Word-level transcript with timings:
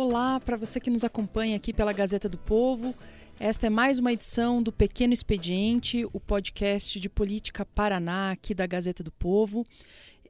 Olá 0.00 0.38
para 0.38 0.56
você 0.56 0.78
que 0.78 0.90
nos 0.90 1.02
acompanha 1.02 1.56
aqui 1.56 1.72
pela 1.72 1.92
Gazeta 1.92 2.28
do 2.28 2.38
Povo. 2.38 2.94
Esta 3.40 3.66
é 3.66 3.68
mais 3.68 3.98
uma 3.98 4.12
edição 4.12 4.62
do 4.62 4.70
Pequeno 4.70 5.12
Expediente, 5.12 6.04
o 6.12 6.20
podcast 6.20 7.00
de 7.00 7.08
política 7.08 7.66
Paraná 7.66 8.30
aqui 8.30 8.54
da 8.54 8.64
Gazeta 8.64 9.02
do 9.02 9.10
Povo. 9.10 9.66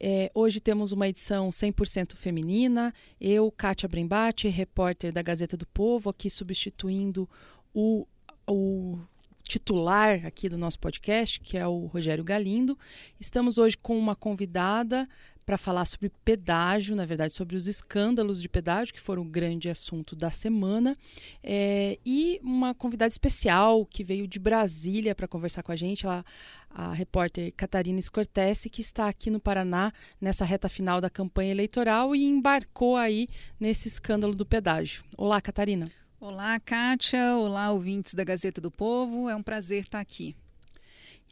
É, 0.01 0.31
hoje 0.35 0.59
temos 0.59 0.91
uma 0.91 1.07
edição 1.07 1.51
100% 1.51 2.17
feminina. 2.17 2.95
Eu, 3.21 3.53
Kátia 3.53 3.87
Brembate, 3.87 4.49
repórter 4.49 5.13
da 5.13 5.21
Gazeta 5.21 5.55
do 5.55 5.67
Povo, 5.67 6.09
aqui 6.09 6.31
substituindo 6.31 7.29
o, 7.75 8.07
o 8.47 8.99
titular 9.43 10.25
aqui 10.25 10.49
do 10.49 10.57
nosso 10.57 10.79
podcast, 10.79 11.41
que 11.41 11.59
é 11.59 11.67
o 11.67 11.85
Rogério 11.85 12.25
Galindo. 12.25 12.79
Estamos 13.21 13.59
hoje 13.59 13.77
com 13.77 13.99
uma 13.99 14.17
convidada 14.17 15.07
para 15.49 15.57
falar 15.57 15.87
sobre 15.87 16.13
pedágio, 16.23 16.95
na 16.95 17.07
verdade, 17.07 17.33
sobre 17.33 17.57
os 17.57 17.67
escândalos 17.67 18.43
de 18.43 18.51
pedágio, 18.51 18.93
que 18.93 19.01
foram 19.01 19.23
o 19.23 19.25
grande 19.25 19.71
assunto 19.71 20.15
da 20.15 20.31
semana, 20.31 20.95
é, 21.43 21.99
e 22.05 22.39
uma 22.43 22.75
convidada 22.75 23.09
especial 23.09 23.87
que 23.87 24.05
veio 24.05 24.29
de 24.29 24.39
Brasília 24.39 25.15
para 25.15 25.27
conversar 25.27 25.63
com 25.63 25.73
a 25.73 25.77
gente, 25.77 26.05
ela, 26.05 26.23
a 26.69 26.93
repórter 26.93 27.51
Catarina 27.57 27.99
Scortese, 28.03 28.69
que 28.69 28.83
está 28.83 29.09
aqui 29.09 29.31
no 29.31 29.41
Paraná 29.41 29.91
nessa 30.21 30.45
reta 30.45 30.69
final 30.69 31.01
da 31.01 31.09
campanha 31.09 31.51
eleitoral 31.51 32.15
e 32.15 32.27
embarcou 32.27 32.99
aí 32.99 33.27
nesse 33.59 33.89
escândalo 33.89 34.35
do 34.35 34.45
pedágio. 34.45 35.03
Olá, 35.17 35.41
Catarina. 35.41 35.91
Olá, 36.21 36.61
Kátia. 36.61 37.37
Olá, 37.37 37.71
ouvintes 37.71 38.13
da 38.13 38.23
Gazeta 38.23 38.61
do 38.61 38.71
Povo. 38.71 39.31
É 39.31 39.35
um 39.35 39.43
prazer 39.43 39.85
estar 39.85 40.01
aqui. 40.01 40.37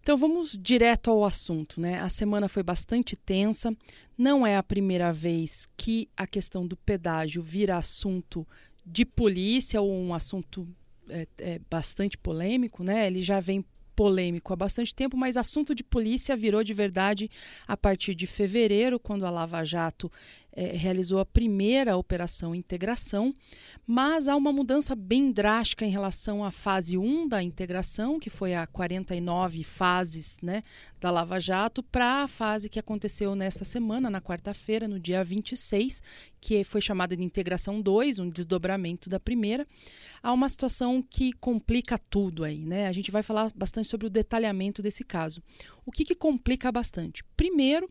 Então 0.07 0.17
vamos 0.17 0.57
direto 0.57 1.11
ao 1.11 1.25
assunto, 1.25 1.81
né? 1.81 1.99
A 1.99 2.09
semana 2.09 2.49
foi 2.49 2.63
bastante 2.63 3.17
tensa. 3.17 3.77
Não 4.17 4.47
é 4.47 4.57
a 4.57 4.63
primeira 4.63 5.13
vez 5.13 5.67
que 5.77 6.09
a 6.17 6.29
questão 6.29 6.65
do 6.65 6.77
pedágio 6.77 7.43
vira 7.43 7.77
assunto 7.77 8.47
de 8.87 9.05
polícia 9.05 9.81
ou 9.81 9.93
um 9.93 10.15
assunto 10.15 10.65
é, 11.09 11.27
é, 11.39 11.61
bastante 11.69 12.17
polêmico, 12.17 12.85
né? 12.85 13.09
Ele 13.09 13.21
já 13.21 13.41
vem 13.41 13.65
polêmico 13.97 14.53
há 14.53 14.57
bastante 14.57 14.95
tempo, 14.95 15.17
mas 15.17 15.37
assunto 15.37 15.75
de 15.75 15.83
polícia 15.83 16.37
virou 16.37 16.63
de 16.63 16.73
verdade 16.73 17.29
a 17.67 17.77
partir 17.77 18.15
de 18.15 18.29
fevereiro, 18.29 19.01
quando 19.01 19.27
a 19.27 19.31
Lava 19.31 19.65
Jato 19.65 20.13
é, 20.57 20.75
realizou 20.75 21.21
a 21.21 21.27
primeira 21.27 21.99
operação 21.99 22.55
integração, 22.55 23.35
mas 23.87 24.27
há 24.27 24.35
uma 24.35 24.51
mudança 24.51 24.97
bem 24.97 25.31
drástica 25.31 25.85
em 25.85 25.91
relação 25.91 26.43
à 26.43 26.51
fase 26.51 26.97
1 26.97 27.29
da 27.29 27.43
integração, 27.43 28.19
que 28.19 28.31
foi 28.31 28.55
a 28.55 28.67
49 28.67 29.63
fases 29.63 30.39
né, 30.43 30.63
da 30.99 31.11
Lava 31.11 31.39
Jato, 31.39 31.83
para 31.83 32.23
a 32.23 32.29
fase 32.29 32.71
que 32.71 32.79
aconteceu 32.79 33.37
nesta 33.37 33.67
semana, 33.67 34.09
na 34.09 34.21
quarta-feira, 34.21 34.89
no 34.89 34.99
dia 34.99 35.23
26, 35.23 36.03
que 36.41 36.65
foi 36.65 36.81
chamada 36.81 37.15
de 37.15 37.23
integração 37.23 37.83
2, 37.83 38.19
um 38.19 38.31
desdobramento 38.31 39.11
da 39.11 39.21
primeira. 39.21 39.67
Há 40.23 40.33
uma 40.33 40.49
situação 40.49 41.03
que 41.03 41.35
complica 41.35 41.99
tudo 41.99 42.45
aí, 42.45 42.65
né? 42.65 42.87
A 42.87 42.93
gente 42.93 43.11
vai 43.11 43.23
falar 43.23 43.53
bastante 43.55 43.89
sobre 43.89 44.07
o 44.07 44.11
detalhamento 44.11 44.81
desse 44.81 45.05
caso. 45.05 45.43
O 45.85 45.93
que, 45.93 46.03
que 46.03 46.15
complica 46.15 46.73
bastante? 46.73 47.23
Primeiro, 47.37 47.87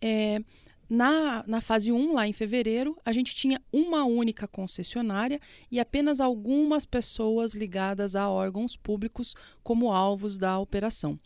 é, 0.00 0.40
na, 0.88 1.44
na 1.46 1.60
fase 1.60 1.90
1, 1.90 2.12
lá 2.12 2.26
em 2.26 2.32
fevereiro, 2.32 2.96
a 3.04 3.12
gente 3.12 3.34
tinha 3.34 3.60
uma 3.72 4.04
única 4.04 4.46
concessionária 4.46 5.40
e 5.70 5.80
apenas 5.80 6.20
algumas 6.20 6.84
pessoas 6.84 7.54
ligadas 7.54 8.14
a 8.14 8.28
órgãos 8.28 8.76
públicos 8.76 9.34
como 9.62 9.92
alvos 9.92 10.38
da 10.38 10.58
operação. 10.58 11.18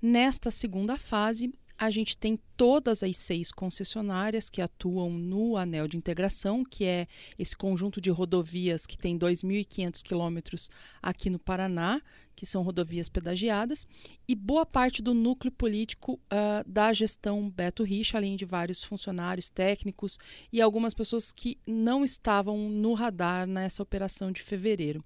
Nesta 0.00 0.50
segunda 0.50 0.96
fase, 0.96 1.50
a 1.80 1.88
gente 1.88 2.14
tem 2.14 2.38
todas 2.58 3.02
as 3.02 3.16
seis 3.16 3.50
concessionárias 3.50 4.50
que 4.50 4.60
atuam 4.60 5.08
no 5.08 5.56
anel 5.56 5.88
de 5.88 5.96
integração, 5.96 6.62
que 6.62 6.84
é 6.84 7.06
esse 7.38 7.56
conjunto 7.56 8.02
de 8.02 8.10
rodovias 8.10 8.84
que 8.84 8.98
tem 8.98 9.18
2.500 9.18 10.02
quilômetros 10.02 10.70
aqui 11.00 11.30
no 11.30 11.38
Paraná, 11.38 12.02
que 12.40 12.46
são 12.46 12.62
rodovias 12.62 13.06
pedagiadas, 13.06 13.86
e 14.26 14.34
boa 14.34 14.64
parte 14.64 15.02
do 15.02 15.12
núcleo 15.12 15.52
político 15.52 16.14
uh, 16.14 16.66
da 16.66 16.90
gestão 16.90 17.50
Beto 17.50 17.84
Richa, 17.84 18.16
além 18.16 18.34
de 18.34 18.46
vários 18.46 18.82
funcionários 18.82 19.50
técnicos 19.50 20.18
e 20.50 20.58
algumas 20.58 20.94
pessoas 20.94 21.30
que 21.30 21.58
não 21.66 22.02
estavam 22.02 22.56
no 22.70 22.94
radar 22.94 23.46
nessa 23.46 23.82
operação 23.82 24.32
de 24.32 24.42
fevereiro. 24.42 25.04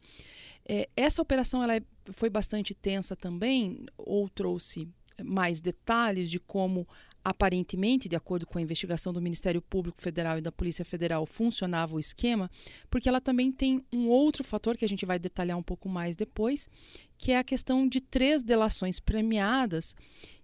É, 0.65 0.89
essa 0.97 1.21
operação 1.21 1.61
ela 1.61 1.75
é, 1.75 1.83
foi 2.13 2.31
bastante 2.31 2.73
tensa 2.73 3.17
também, 3.17 3.85
ou 3.99 4.29
trouxe 4.29 4.89
mais 5.21 5.61
detalhes 5.61 6.31
de 6.31 6.39
como 6.39 6.87
aparentemente, 7.25 8.09
de 8.09 8.17
acordo 8.17 8.47
com 8.47 8.59
a 8.59 8.63
investigação 8.63 9.13
do 9.13 9.21
Ministério 9.21 9.63
Público 9.63 10.03
Federal 10.03 10.37
e 10.37 10.43
da 10.43 10.53
Polícia 10.53 10.85
Federal, 10.85 11.25
funcionava 11.25 11.97
o 11.97 11.99
esquema, 11.99 12.51
porque 12.91 13.09
ela 13.09 13.21
também 13.21 13.51
tem 13.51 13.83
um 13.91 14.09
outro 14.09 14.45
fator 14.45 14.77
que 14.77 14.85
a 14.85 14.89
gente 14.89 15.07
vai 15.07 15.19
detalhar 15.19 15.57
um 15.57 15.63
pouco 15.63 15.89
mais 15.89 16.17
depois, 16.17 16.69
que 17.17 17.33
é 17.33 17.39
a 17.39 17.45
questão 17.45 17.89
de 17.89 18.01
três 18.01 18.43
delações 18.43 19.01
premiadas 19.01 19.95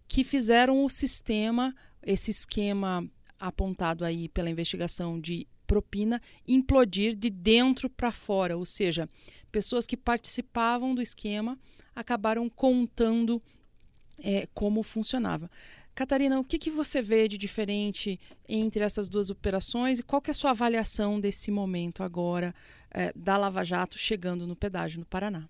que 0.09 0.25
fizeram 0.25 0.83
o 0.85 0.89
sistema, 0.89 1.75
esse 2.03 2.31
esquema 2.31 3.07
apontado 3.39 4.05
aí 4.05 4.29
pela 4.29 4.51
investigação 4.51 5.21
de 5.21 5.47
propina, 5.67 6.21
implodir 6.49 7.15
de 7.15 7.31
dentro 7.31 7.89
para 7.89 8.11
fora, 8.11 8.57
ou 8.57 8.65
seja, 8.65 9.09
pessoas 9.53 9.87
que 9.87 9.97
participavam 9.97 10.95
do 10.95 11.03
esquema 11.03 11.59
acabaram 11.95 12.49
contando 12.49 13.41
é, 14.19 14.49
como 14.53 14.83
funcionava. 14.83 15.51
Catarina, 16.01 16.41
o 16.41 16.45
que, 16.45 16.57
que 16.57 16.71
você 16.71 17.03
vê 17.03 17.29
de 17.29 17.37
diferente 17.37 18.19
entre 18.49 18.83
essas 18.83 19.11
duas 19.11 19.29
operações 19.29 19.99
e 19.99 20.03
qual 20.03 20.23
que 20.23 20.31
é 20.31 20.33
a 20.33 20.35
sua 20.35 20.53
avaliação 20.53 21.21
desse 21.21 21.51
momento 21.51 22.03
agora 22.03 22.55
é, 22.91 23.13
da 23.15 23.37
Lava 23.37 23.63
Jato 23.63 23.99
chegando 23.99 24.47
no 24.47 24.57
pedágio 24.57 24.99
no 24.99 25.05
Paraná? 25.05 25.47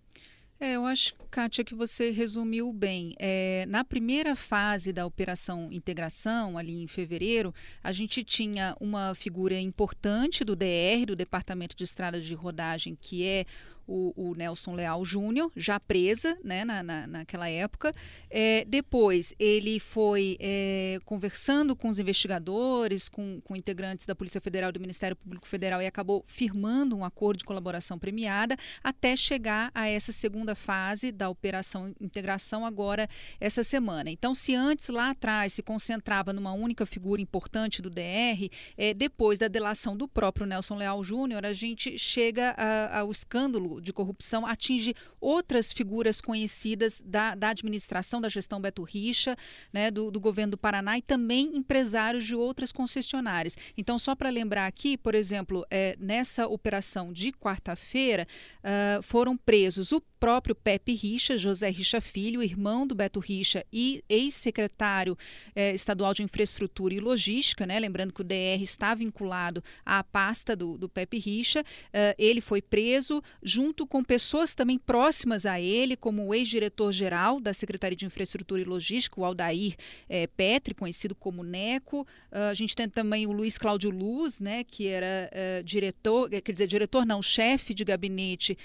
É, 0.59 0.73
eu 0.73 0.85
acho, 0.85 1.15
Kátia, 1.31 1.63
que 1.63 1.73
você 1.73 2.11
resumiu 2.11 2.73
bem. 2.73 3.15
É, 3.21 3.65
na 3.69 3.85
primeira 3.85 4.35
fase 4.35 4.93
da 4.93 5.07
Operação 5.07 5.69
Integração, 5.71 6.59
ali 6.59 6.83
em 6.83 6.89
fevereiro, 6.89 7.55
a 7.81 7.93
gente 7.93 8.25
tinha 8.25 8.77
uma 8.81 9.15
figura 9.15 9.59
importante 9.59 10.43
do 10.43 10.57
DR, 10.57 11.07
do 11.07 11.15
Departamento 11.15 11.77
de 11.77 11.85
Estrada 11.85 12.21
de 12.21 12.35
Rodagem, 12.35 12.99
que 13.01 13.25
é 13.25 13.47
o, 13.87 14.13
o 14.17 14.35
Nelson 14.35 14.75
Leal 14.75 15.05
Júnior, 15.05 15.51
já 15.57 15.79
presa 15.79 16.37
né, 16.43 16.65
na, 16.65 16.83
na, 16.83 17.07
naquela 17.07 17.49
época. 17.49 17.93
É, 18.29 18.65
depois, 18.67 19.35
ele 19.39 19.79
foi 19.79 20.37
é, 20.41 20.99
conversando 21.05 21.75
com 21.75 21.89
os 21.89 21.99
investigadores, 21.99 23.09
com, 23.09 23.41
com 23.43 23.57
integrantes 23.57 24.07
da 24.07 24.15
Polícia 24.15 24.41
Federal 24.41 24.71
e 24.71 24.73
do 24.73 24.81
Ministério 24.81 25.17
Público 25.17 25.47
Federal 25.47 25.83
e 25.83 25.87
acabou 25.87 26.25
firmando 26.27 26.97
um 26.97 27.05
acordo 27.05 27.39
de 27.39 27.45
colaboração 27.45 27.99
premiada 27.99 28.57
até 28.83 29.17
chegar 29.17 29.71
a 29.75 29.89
essa 29.89 30.13
segunda 30.13 30.55
fase 30.55 31.13
da 31.13 31.29
Operação 31.29 31.95
Integração, 32.01 32.65
agora 32.65 33.09
essa 33.41 33.63
semana. 33.63 34.11
Então, 34.11 34.35
se 34.35 34.55
antes 34.55 34.89
lá 34.89 35.11
atrás 35.11 35.53
se 35.53 35.63
concentrava 35.63 36.33
numa 36.33 36.53
única 36.53 36.87
figura 36.87 37.21
importante 37.21 37.83
do 37.83 37.91
DR, 37.91 38.49
é, 38.77 38.95
depois 38.95 39.39
da 39.39 39.49
delação 39.49 39.97
do 39.97 40.09
próprio 40.09 40.47
Nelson 40.47 40.77
Leal 40.77 41.03
Júnior, 41.05 41.45
a 41.45 41.53
gente 41.53 41.99
chega 41.99 42.55
a, 42.57 43.01
ao 43.01 43.11
escândalo 43.11 43.70
de 43.79 43.93
corrupção 43.93 44.47
atinge 44.47 44.95
outras 45.21 45.71
figuras 45.71 46.21
conhecidas 46.21 47.03
da, 47.05 47.35
da 47.35 47.51
administração 47.51 48.21
da 48.21 48.29
gestão 48.29 48.61
Beto 48.61 48.83
Richa, 48.83 49.37
né, 49.71 49.91
do, 49.91 50.11
do 50.11 50.19
governo 50.19 50.53
do 50.53 50.59
Paraná 50.59 50.97
e 50.97 51.03
também 51.03 51.55
empresários 51.55 52.25
de 52.25 52.35
outras 52.35 52.73
concessionárias. 52.73 53.59
Então, 53.77 53.99
só 53.99 54.15
para 54.15 54.31
lembrar 54.31 54.67
aqui, 54.67 54.97
por 54.97 55.15
exemplo, 55.15 55.67
é, 55.71 55.95
nessa 56.01 56.47
operação 56.47 57.13
de 57.13 57.33
quarta-feira, 57.33 58.27
uh, 58.65 59.03
foram 59.03 59.37
presos 59.37 59.93
o 59.93 60.01
próprio 60.21 60.55
Pepe 60.55 60.93
Richa, 60.93 61.39
José 61.39 61.71
Richa 61.71 61.99
Filho, 61.99 62.43
irmão 62.43 62.87
do 62.87 62.95
Beto 62.95 63.19
Richa 63.19 63.65
e 63.73 64.05
ex-secretário 64.07 65.17
eh, 65.57 65.73
estadual 65.73 66.13
de 66.13 66.23
Infraestrutura 66.23 66.93
e 66.93 67.01
Logística, 67.01 67.67
né? 67.67 67.81
lembrando 67.81 68.13
que 68.13 68.21
o 68.21 68.25
DR 68.25 68.61
está 68.61 68.95
vinculado 68.95 69.65
à 69.85 70.05
pasta 70.05 70.55
do, 70.55 70.77
do 70.77 70.91
Pepe 70.91 71.19
Richa. 71.19 71.61
Uh, 71.61 72.15
ele 72.19 72.43
foi 72.43 72.61
preso 72.61 73.23
junto 73.43 73.87
com 73.87 74.05
pessoas 74.05 74.55
também 74.55 74.79
próximas 74.79 75.47
a 75.47 75.59
ele, 75.59 75.97
como 75.97 76.27
o 76.27 76.35
ex-diretor-geral 76.35 77.41
da 77.41 77.55
Secretaria 77.55 77.97
de 77.97 78.05
Infraestrutura 78.05 78.61
e 78.61 78.65
Logística, 78.65 79.19
o 79.19 79.25
Aldair 79.25 79.75
eh, 80.09 80.27
Petri, 80.27 80.75
conhecido 80.75 81.15
como 81.15 81.43
Neco. 81.43 82.03
Uh, 82.31 82.51
a 82.51 82.55
gente 82.55 82.77
tem 82.77 82.89
também 82.89 83.27
o 83.27 83.33
Luiz 83.33 83.57
Cláudio 83.57 83.91
Luz, 83.91 84.39
né? 84.39 84.65
que 84.65 84.87
era 84.87 85.31
uh, 85.33 85.65
diretor, 85.65 86.29
quer 86.29 86.53
dizer, 86.53 86.67
diretor 86.67 87.07
não, 87.07 87.23
chefe 87.23 87.73
de 87.73 87.85
gabinete 87.85 88.59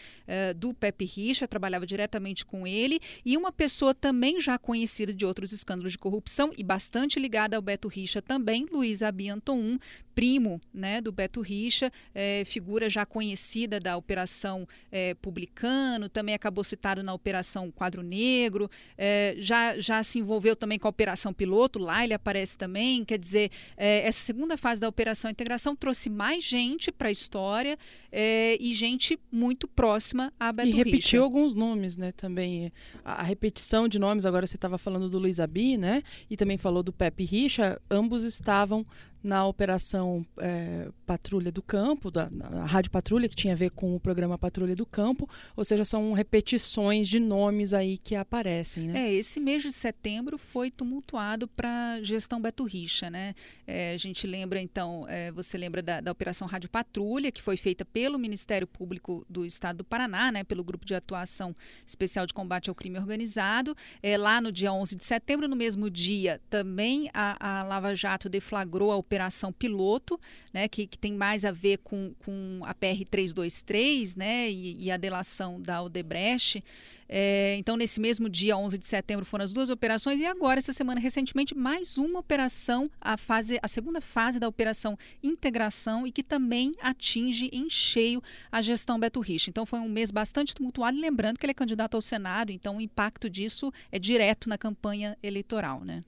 do 0.57 0.73
Pepe 0.73 1.05
Richa, 1.05 1.44
trabalhava 1.47 1.85
diretamente 1.85 2.45
com 2.45 2.65
ele, 2.67 2.99
e 3.23 3.37
uma 3.37 3.51
pessoa 3.51 3.93
também 3.93 4.39
já 4.39 4.57
conhecida 4.57 5.13
de 5.13 5.25
outros 5.25 5.51
escândalos 5.51 5.93
de 5.93 5.97
corrupção 5.97 6.51
e 6.57 6.63
bastante 6.63 7.19
ligada 7.19 7.55
ao 7.55 7.61
Beto 7.61 7.87
Richa 7.87 8.21
também, 8.21 8.65
Luiz 8.71 9.01
Abianton 9.01 9.77
primo 10.15 10.61
né, 10.73 11.01
do 11.01 11.11
Beto 11.11 11.41
Richa, 11.41 11.91
é, 12.13 12.43
figura 12.45 12.89
já 12.89 13.05
conhecida 13.05 13.79
da 13.79 13.97
Operação 13.97 14.65
é, 14.89 15.13
Publicano, 15.15 16.07
também 16.07 16.33
acabou 16.33 16.63
citado 16.63 17.03
na 17.03 17.13
Operação 17.13 17.69
Quadro 17.69 18.01
Negro, 18.01 18.71
é, 18.97 19.35
já, 19.37 19.77
já 19.77 20.01
se 20.01 20.17
envolveu 20.17 20.55
também 20.55 20.79
com 20.79 20.87
a 20.87 20.89
Operação 20.89 21.33
Piloto, 21.33 21.77
lá 21.77 22.03
ele 22.03 22.13
aparece 22.13 22.57
também. 22.57 23.03
Quer 23.03 23.19
dizer, 23.19 23.51
é, 23.75 24.07
essa 24.07 24.21
segunda 24.21 24.55
fase 24.55 24.79
da 24.79 24.87
Operação 24.87 25.29
Integração 25.29 25.75
trouxe 25.75 26.09
mais 26.09 26.43
gente 26.43 26.91
para 26.91 27.09
a 27.09 27.11
história 27.11 27.77
é, 28.11 28.57
e 28.59 28.73
gente 28.73 29.19
muito 29.29 29.67
próxima 29.67 30.31
a 30.39 30.53
Beto 30.53 30.69
E 30.69 30.71
repetiu 30.71 30.97
Richa. 30.99 31.19
alguns 31.19 31.53
nomes, 31.53 31.97
né, 31.97 32.13
também. 32.13 32.71
A, 33.03 33.21
a 33.21 33.23
repetição 33.23 33.87
de 33.89 33.99
nomes, 33.99 34.25
agora 34.25 34.47
você 34.47 34.55
estava 34.55 34.77
falando 34.77 35.09
do 35.09 35.19
Luiz 35.19 35.41
Abi, 35.41 35.75
né, 35.75 36.01
e 36.29 36.37
também 36.37 36.57
falou 36.57 36.81
do 36.81 36.93
Pepe 36.93 37.25
Richa, 37.25 37.81
ambos 37.89 38.23
estavam 38.23 38.85
na 39.25 39.43
operação 39.47 40.23
é, 40.37 40.87
Patrulha 41.03 41.51
do 41.51 41.61
Campo, 41.61 42.11
da 42.11 42.29
Rádio 42.67 42.91
Patrulha, 42.91 43.27
que 43.27 43.35
tinha 43.35 43.53
a 43.53 43.57
ver 43.57 43.71
com 43.71 43.95
o 43.95 43.99
programa 43.99 44.37
Patrulha 44.37 44.75
do 44.75 44.85
Campo, 44.85 45.27
ou 45.55 45.65
seja, 45.65 45.83
são 45.83 46.13
repetições 46.13 47.09
de 47.09 47.19
nomes 47.19 47.73
aí 47.73 47.97
que 47.97 48.15
aparecem. 48.15 48.87
Né? 48.87 49.07
É, 49.07 49.13
esse 49.13 49.39
mês 49.39 49.63
de 49.63 49.71
setembro 49.71 50.37
foi 50.37 50.69
tumultuado 50.69 51.47
para 51.47 51.99
gestão 52.03 52.39
Beto 52.39 52.65
Richa, 52.65 53.09
né? 53.09 53.33
É, 53.65 53.95
a 53.95 53.97
gente 53.97 54.27
lembra, 54.27 54.61
então, 54.61 55.07
é, 55.09 55.31
você 55.31 55.57
lembra 55.57 55.81
da, 55.81 56.01
da, 56.01 56.11
Operação 56.11 56.47
Rádio 56.47 56.69
Patrulha, 56.69 57.31
que 57.31 57.41
foi 57.41 57.57
feita 57.57 57.83
pelo 57.83 58.19
Ministério 58.19 58.67
Público 58.67 59.25
do 59.27 59.43
Estado 59.43 59.77
do 59.77 59.83
Paraná, 59.83 60.31
né, 60.31 60.43
pelo 60.43 60.63
Grupo 60.63 60.85
de 60.85 60.93
Atuação 60.93 61.55
Especial 61.83 62.27
de 62.27 62.33
Combate 62.33 62.69
ao 62.69 62.75
Crime 62.75 62.99
Organizado. 62.99 63.75
É, 64.03 64.17
lá 64.17 64.39
no 64.39 64.51
dia 64.51 64.71
11 64.71 64.95
de 64.95 65.03
setembro, 65.03 65.47
no 65.47 65.55
mesmo 65.55 65.89
dia, 65.89 66.39
também 66.47 67.09
a, 67.11 67.59
a 67.59 67.63
Lava 67.63 67.95
Jato 67.95 68.29
deflagrou 68.29 68.91
a 68.91 68.95
Operação 68.95 69.14
operação 69.15 69.53
piloto, 69.53 70.19
né, 70.53 70.67
que, 70.67 70.85
que 70.85 70.97
tem 70.97 71.13
mais 71.13 71.45
a 71.45 71.51
ver 71.51 71.77
com, 71.77 72.13
com 72.25 72.59
a 72.63 72.73
PR 72.73 73.05
323 73.09 74.15
né, 74.17 74.51
e, 74.51 74.85
e 74.85 74.91
a 74.91 74.97
delação 74.97 75.61
da 75.61 75.81
Odebrecht. 75.81 76.61
É, 77.07 77.55
então, 77.57 77.77
nesse 77.77 78.01
mesmo 78.01 78.27
dia, 78.27 78.57
11 78.57 78.77
de 78.77 78.85
setembro, 78.85 79.25
foram 79.25 79.45
as 79.45 79.53
duas 79.53 79.69
operações 79.69 80.19
e 80.19 80.25
agora, 80.25 80.59
essa 80.59 80.73
semana, 80.73 80.99
recentemente, 80.99 81.55
mais 81.55 81.97
uma 81.97 82.19
operação, 82.19 82.89
a, 82.99 83.15
fase, 83.15 83.57
a 83.61 83.67
segunda 83.67 84.01
fase 84.01 84.39
da 84.39 84.47
operação 84.47 84.97
integração 85.23 86.05
e 86.05 86.11
que 86.11 86.23
também 86.23 86.73
atinge 86.81 87.49
em 87.53 87.69
cheio 87.69 88.21
a 88.51 88.61
gestão 88.61 88.99
Beto 88.99 89.21
Rich. 89.21 89.49
Então, 89.49 89.65
foi 89.65 89.79
um 89.79 89.87
mês 89.87 90.11
bastante 90.11 90.53
tumultuado, 90.53 90.99
lembrando 90.99 91.37
que 91.37 91.45
ele 91.45 91.51
é 91.51 91.53
candidato 91.53 91.95
ao 91.95 92.01
Senado, 92.01 92.51
então 92.51 92.77
o 92.77 92.81
impacto 92.81 93.29
disso 93.29 93.71
é 93.91 93.99
direto 93.99 94.49
na 94.49 94.57
campanha 94.57 95.17
eleitoral, 95.23 95.85
né? 95.85 96.01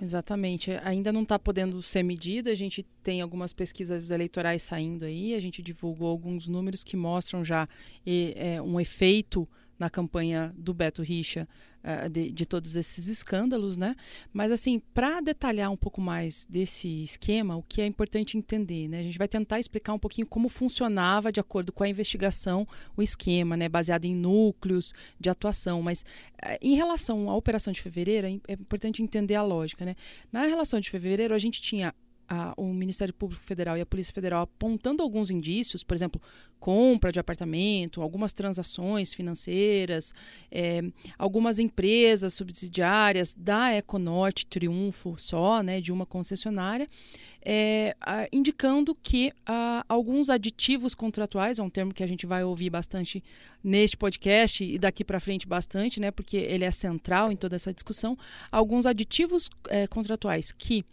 Exatamente. 0.00 0.70
Ainda 0.84 1.12
não 1.12 1.22
está 1.22 1.38
podendo 1.38 1.82
ser 1.82 2.02
medida. 2.02 2.50
A 2.50 2.54
gente 2.54 2.84
tem 3.02 3.20
algumas 3.20 3.52
pesquisas 3.52 4.10
eleitorais 4.10 4.62
saindo 4.62 5.04
aí. 5.04 5.34
A 5.34 5.40
gente 5.40 5.60
divulgou 5.60 6.08
alguns 6.08 6.46
números 6.46 6.84
que 6.84 6.96
mostram 6.96 7.44
já 7.44 7.68
é, 8.06 8.62
um 8.62 8.80
efeito 8.80 9.48
na 9.78 9.90
campanha 9.90 10.52
do 10.56 10.72
Beto 10.72 11.02
Richa 11.02 11.48
uh, 11.84 12.08
de, 12.08 12.30
de, 12.30 12.46
todos 12.46 12.76
esses 12.76 13.08
escândalos, 13.08 13.76
né? 13.76 13.94
Mas 14.32 14.52
assim, 14.52 14.80
para 14.94 15.20
detalhar 15.20 15.70
um 15.70 15.76
pouco 15.76 16.00
mais 16.00 16.46
desse 16.48 17.02
esquema, 17.02 17.56
o 17.56 17.62
que 17.62 17.80
é 17.80 17.86
importante 17.86 18.36
entender, 18.36 18.88
né? 18.88 19.00
A 19.00 19.02
gente 19.02 19.18
vai 19.18 19.28
tentar 19.28 19.58
explicar 19.58 19.92
um 19.92 19.98
pouquinho 19.98 20.26
como 20.26 20.48
funcionava 20.48 21.32
de 21.32 21.40
acordo 21.40 21.72
com 21.72 21.84
a 21.84 21.88
investigação 21.88 22.66
o 22.96 23.02
esquema, 23.02 23.56
né? 23.56 23.68
Baseado 23.68 24.04
em 24.04 24.14
núcleos 24.14 24.92
de 25.18 25.30
atuação. 25.30 25.82
Mas 25.82 26.02
uh, 26.02 26.58
em 26.60 26.74
relação 26.74 27.30
à 27.30 27.36
operação 27.36 27.72
de 27.72 27.80
fevereiro, 27.80 28.26
é, 28.26 28.30
é 28.48 28.52
importante 28.54 29.02
entender 29.02 29.34
a 29.34 29.42
lógica, 29.42 29.84
né? 29.84 29.94
Na 30.32 30.44
relação 30.44 30.80
de 30.80 30.90
fevereiro, 30.90 31.34
a 31.34 31.38
gente 31.38 31.60
tinha 31.60 31.94
a, 32.28 32.52
o 32.56 32.72
Ministério 32.72 33.14
Público 33.14 33.42
Federal 33.42 33.76
e 33.76 33.80
a 33.80 33.86
Polícia 33.86 34.12
Federal 34.12 34.42
apontando 34.42 35.02
alguns 35.02 35.30
indícios, 35.30 35.82
por 35.82 35.94
exemplo, 35.94 36.20
compra 36.60 37.10
de 37.10 37.18
apartamento, 37.18 38.02
algumas 38.02 38.32
transações 38.32 39.14
financeiras, 39.14 40.12
é, 40.50 40.82
algumas 41.16 41.58
empresas 41.58 42.34
subsidiárias 42.34 43.34
da 43.34 43.74
Econorte 43.74 44.44
Triunfo 44.44 45.14
só, 45.16 45.62
né, 45.62 45.80
de 45.80 45.92
uma 45.92 46.04
concessionária, 46.04 46.86
é, 47.42 47.96
a, 48.00 48.26
indicando 48.32 48.94
que 48.94 49.32
a, 49.46 49.84
alguns 49.88 50.28
aditivos 50.28 50.94
contratuais, 50.94 51.58
é 51.58 51.62
um 51.62 51.70
termo 51.70 51.94
que 51.94 52.02
a 52.02 52.08
gente 52.08 52.26
vai 52.26 52.44
ouvir 52.44 52.70
bastante 52.70 53.22
neste 53.62 53.96
podcast 53.96 54.62
e 54.62 54.78
daqui 54.78 55.04
para 55.04 55.20
frente 55.20 55.46
bastante, 55.46 56.00
né, 56.00 56.10
porque 56.10 56.36
ele 56.36 56.64
é 56.64 56.70
central 56.70 57.32
em 57.32 57.36
toda 57.36 57.56
essa 57.56 57.72
discussão, 57.72 58.18
alguns 58.50 58.84
aditivos 58.84 59.48
é, 59.68 59.86
contratuais 59.86 60.52
que 60.52 60.84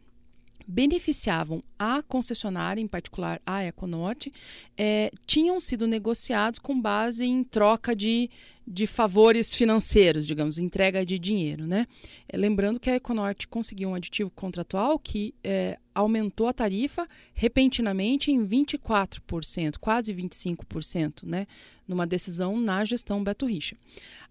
beneficiavam 0.67 1.63
a 1.77 2.01
concessionária, 2.01 2.81
em 2.81 2.87
particular 2.87 3.41
a 3.45 3.63
Econorte, 3.63 4.31
é, 4.77 5.11
tinham 5.25 5.59
sido 5.59 5.87
negociados 5.87 6.59
com 6.59 6.79
base 6.79 7.25
em 7.25 7.43
troca 7.43 7.95
de, 7.95 8.29
de 8.67 8.87
favores 8.87 9.53
financeiros, 9.53 10.25
digamos, 10.25 10.57
entrega 10.57 11.05
de 11.05 11.19
dinheiro. 11.19 11.65
Né? 11.67 11.87
É, 12.27 12.37
lembrando 12.37 12.79
que 12.79 12.89
a 12.89 12.95
Econorte 12.95 13.47
conseguiu 13.47 13.89
um 13.89 13.95
aditivo 13.95 14.29
contratual 14.31 14.97
que 14.97 15.33
é, 15.43 15.77
aumentou 15.93 16.47
a 16.47 16.53
tarifa 16.53 17.07
repentinamente 17.33 18.31
em 18.31 18.45
24%, 18.45 19.77
quase 19.79 20.13
25%, 20.13 21.23
né? 21.23 21.47
Numa 21.87 22.07
decisão 22.07 22.59
na 22.59 22.83
gestão 22.83 23.23
Beto 23.23 23.45
Richa. 23.45 23.75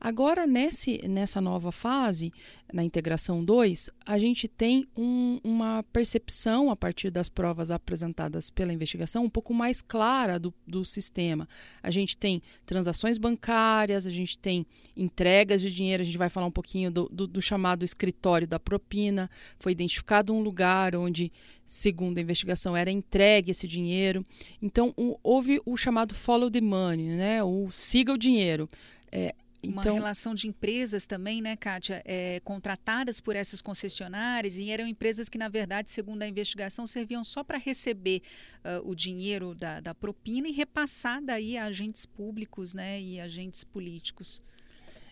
Agora, 0.01 0.47
nesse, 0.47 1.01
nessa 1.09 1.41
nova 1.41 1.71
fase, 1.71 2.33
na 2.73 2.83
integração 2.83 3.45
2, 3.45 3.89
a 4.05 4.19
gente 4.19 4.49
tem 4.49 4.87
um, 4.97 5.39
uma 5.45 5.85
percepção, 5.93 6.71
a 6.71 6.77
partir 6.77 7.11
das 7.11 7.29
provas 7.29 7.71
apresentadas 7.71 8.51
pela 8.51 8.73
investigação, 8.73 9.25
um 9.25 9.31
pouco 9.31 9.55
mais 9.55 9.81
clara 9.81 10.39
do, 10.39 10.53
do 10.67 10.85
sistema. 10.85 11.49
A 11.83 11.91
gente 11.91 12.17
tem 12.17 12.43
transações 12.67 13.17
bancárias, 13.17 14.07
a 14.07 14.11
gente 14.11 14.39
tem 14.39 14.67
entregas 14.97 15.61
de 15.61 15.71
dinheiro, 15.71 16.03
a 16.03 16.07
gente 16.07 16.19
vai 16.19 16.29
falar 16.29 16.47
um 16.47 16.51
pouquinho 16.51 16.91
do, 16.91 17.09
do, 17.13 17.27
do 17.27 17.41
chamado 17.41 17.85
escritório 17.85 18.47
da 18.47 18.59
propina. 18.59 19.31
Foi 19.57 19.71
identificado 19.73 20.33
um 20.33 20.43
lugar 20.43 20.97
onde, 20.97 21.33
segundo 21.65 22.19
a 22.19 22.21
investigação, 22.21 22.77
era 22.77 22.91
entregue 22.91 23.53
esse 23.53 23.69
dinheiro. 23.69 24.25
Então, 24.61 24.93
um, 24.99 25.15
houve 25.23 25.61
o 25.65 25.77
chamado 25.77 26.15
follow 26.15 26.51
the 26.51 26.61
money, 26.61 27.09
né? 27.09 27.44
O 27.45 27.71
siga 27.71 28.13
o 28.13 28.19
dinheiro. 28.19 28.69
É, 29.11 29.35
uma 29.69 29.81
então, 29.81 29.95
relação 29.95 30.35
de 30.35 30.47
empresas 30.47 31.07
também, 31.07 31.41
né, 31.41 31.57
Kátia, 31.57 32.03
é, 32.05 32.41
contratadas 32.41 33.21
por 33.21 33.37
essas 33.37 33.63
concessionárias 33.63 34.57
e 34.57 34.71
eram 34.71 34.87
empresas 34.87 35.29
que, 35.29 35.39
na 35.39 35.49
verdade, 35.49 35.91
segundo 35.91 36.23
a 36.23 36.29
investigação, 36.29 36.87
serviam 36.87 37.25
só 37.25 37.43
para 37.43 37.59
receber 37.59 38.23
uh, 38.65 38.89
o 38.89 38.95
dinheiro 38.95 39.55
da, 39.55 39.81
da, 39.81 39.95
propina 39.95 40.49
e 40.49 40.53
repassar 40.53 41.23
daí 41.23 41.57
a 41.57 41.65
agentes 41.65 42.05
públicos 42.05 42.75
né, 42.75 43.01
e 43.01 43.21
agentes 43.21 43.65
políticos. 43.65 44.43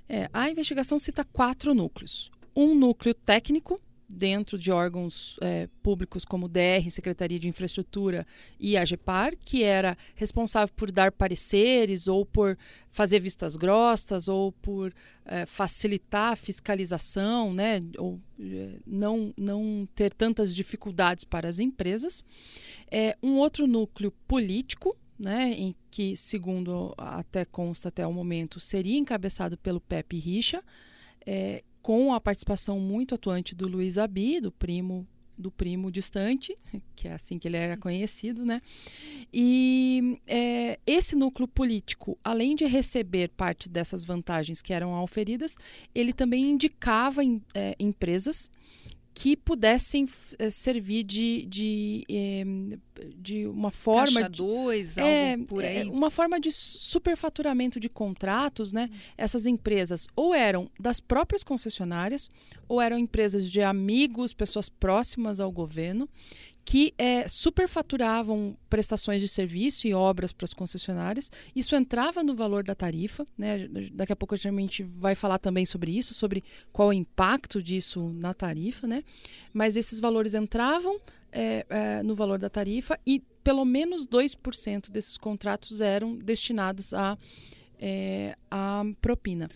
É, 0.08 0.28
a 0.32 0.50
investigação 0.50 0.99
cita 0.99 1.25
quatro 1.25 1.75
núcleos. 1.75 2.31
Um 2.55 2.75
núcleo 2.75 3.14
técnico, 3.14 3.81
dentro 4.12 4.59
de 4.59 4.70
órgãos 4.70 5.38
é, 5.41 5.69
públicos 5.82 6.25
como 6.25 6.47
DR, 6.47 6.88
Secretaria 6.91 7.38
de 7.38 7.49
Infraestrutura 7.49 8.26
e 8.61 8.76
a 8.76 8.85
GEPAR, 8.85 9.33
que 9.42 9.62
era 9.62 9.97
responsável 10.14 10.73
por 10.76 10.92
dar 10.92 11.11
pareceres 11.11 12.07
ou 12.07 12.26
por 12.26 12.59
fazer 12.88 13.21
vistas 13.21 13.57
grossas 13.57 14.28
ou 14.28 14.52
por 14.52 14.92
é, 15.25 15.47
facilitar 15.47 16.33
a 16.33 16.37
fiscalização, 16.37 17.54
né, 17.54 17.83
ou 17.97 18.21
é, 18.38 18.78
não, 18.87 19.33
não 19.37 19.88
ter 19.95 20.12
tantas 20.12 20.54
dificuldades 20.54 21.25
para 21.25 21.49
as 21.49 21.59
empresas. 21.59 22.23
É, 22.90 23.16
um 23.23 23.37
outro 23.37 23.66
núcleo 23.66 24.12
político, 24.28 24.95
né, 25.19 25.54
em 25.57 25.75
que, 25.90 26.16
segundo 26.19 26.95
até 26.99 27.47
consta 27.47 27.88
até 27.88 28.07
o 28.07 28.12
momento, 28.12 28.61
seria 28.61 28.99
encabeçado 28.99 29.57
pelo 29.57 29.81
Pepe 29.81 30.19
Richa, 30.19 30.62
é, 31.25 31.62
com 31.82 32.14
a 32.14 32.20
participação 32.20 32.78
muito 32.78 33.14
atuante 33.14 33.54
do 33.54 33.68
Luiz 33.68 33.98
Abi, 33.98 34.40
do 34.40 34.52
primo 34.52 35.06
do 35.36 35.50
primo 35.50 35.90
distante, 35.90 36.56
que 36.94 37.08
é 37.08 37.14
assim 37.14 37.38
que 37.38 37.48
ele 37.48 37.56
era 37.56 37.76
conhecido, 37.76 38.44
né? 38.44 38.60
E 39.32 40.20
é, 40.26 40.78
esse 40.86 41.16
núcleo 41.16 41.48
político, 41.48 42.18
além 42.22 42.54
de 42.54 42.64
receber 42.64 43.28
parte 43.30 43.68
dessas 43.68 44.04
vantagens 44.04 44.62
que 44.62 44.72
eram 44.72 44.94
auferidas, 44.94 45.56
ele 45.94 46.12
também 46.12 46.50
indicava 46.50 47.24
em, 47.24 47.42
é, 47.54 47.74
empresas 47.78 48.48
que 49.14 49.37
pudessem 49.37 50.09
é, 50.38 50.50
servir 50.50 51.04
de, 51.04 51.45
de, 51.47 52.04
é, 52.09 52.45
de 53.16 53.47
uma 53.47 53.71
forma 53.71 54.23
Caixa 54.23 54.28
dois, 54.31 54.95
de, 54.95 55.00
é, 55.00 55.37
por 55.37 55.62
aí. 55.62 55.88
uma 55.88 56.11
forma 56.11 56.40
de 56.40 56.50
superfaturamento 56.50 57.78
de 57.78 57.88
contratos, 57.88 58.73
né? 58.73 58.88
Hum. 58.90 58.97
Essas 59.19 59.47
empresas 59.47 60.07
ou 60.16 60.35
eram 60.35 60.71
das 60.81 60.99
próprias 60.99 61.42
concessionárias 61.42 62.31
ou 62.69 62.81
eram 62.81 62.99
empresas 62.99 63.50
de 63.50 63.61
amigos, 63.61 64.33
pessoas 64.33 64.69
próximas 64.69 65.40
ao 65.40 65.52
governo 65.52 66.09
que 66.64 66.95
é, 66.97 67.26
superfaturavam 67.26 68.57
prestações 68.71 69.21
de 69.21 69.28
serviço 69.28 69.87
e 69.87 69.95
obras 69.95 70.33
para 70.33 70.45
as 70.45 70.52
concessionárias. 70.52 71.31
Isso 71.54 71.75
entrava 71.75 72.23
no 72.23 72.35
valor 72.35 72.62
da 72.62 72.75
tarifa. 72.75 73.26
Né? 73.37 73.69
Daqui 73.92 74.12
a 74.12 74.16
pouco 74.16 74.35
a 74.35 74.38
gente 74.38 74.83
vai 74.83 75.14
falar 75.14 75.38
também 75.38 75.66
sobre 75.66 75.97
isso, 75.97 76.14
sobre 76.14 76.42
qual 76.73 76.88
o 76.88 76.92
impacto 76.92 77.62
disso 77.62 78.11
na 78.14 78.33
tarifa. 78.33 78.87
Né? 78.87 79.02
Mas 79.52 79.76
esses 79.76 79.99
valores 79.99 80.35
entravam 80.35 81.00
é, 81.33 81.66
é, 81.69 82.02
no 82.02 82.14
valor 82.14 82.38
da 82.38 82.49
tarifa 82.49 82.99
e 83.07 83.21
pelo 83.42 83.64
menos 83.64 84.07
2% 84.07 84.90
desses 84.90 85.16
contratos 85.16 85.81
eram 85.81 86.16
destinados 86.16 86.95
a, 86.95 87.19
é, 87.81 88.37
a 88.50 88.85
propina 89.00 89.49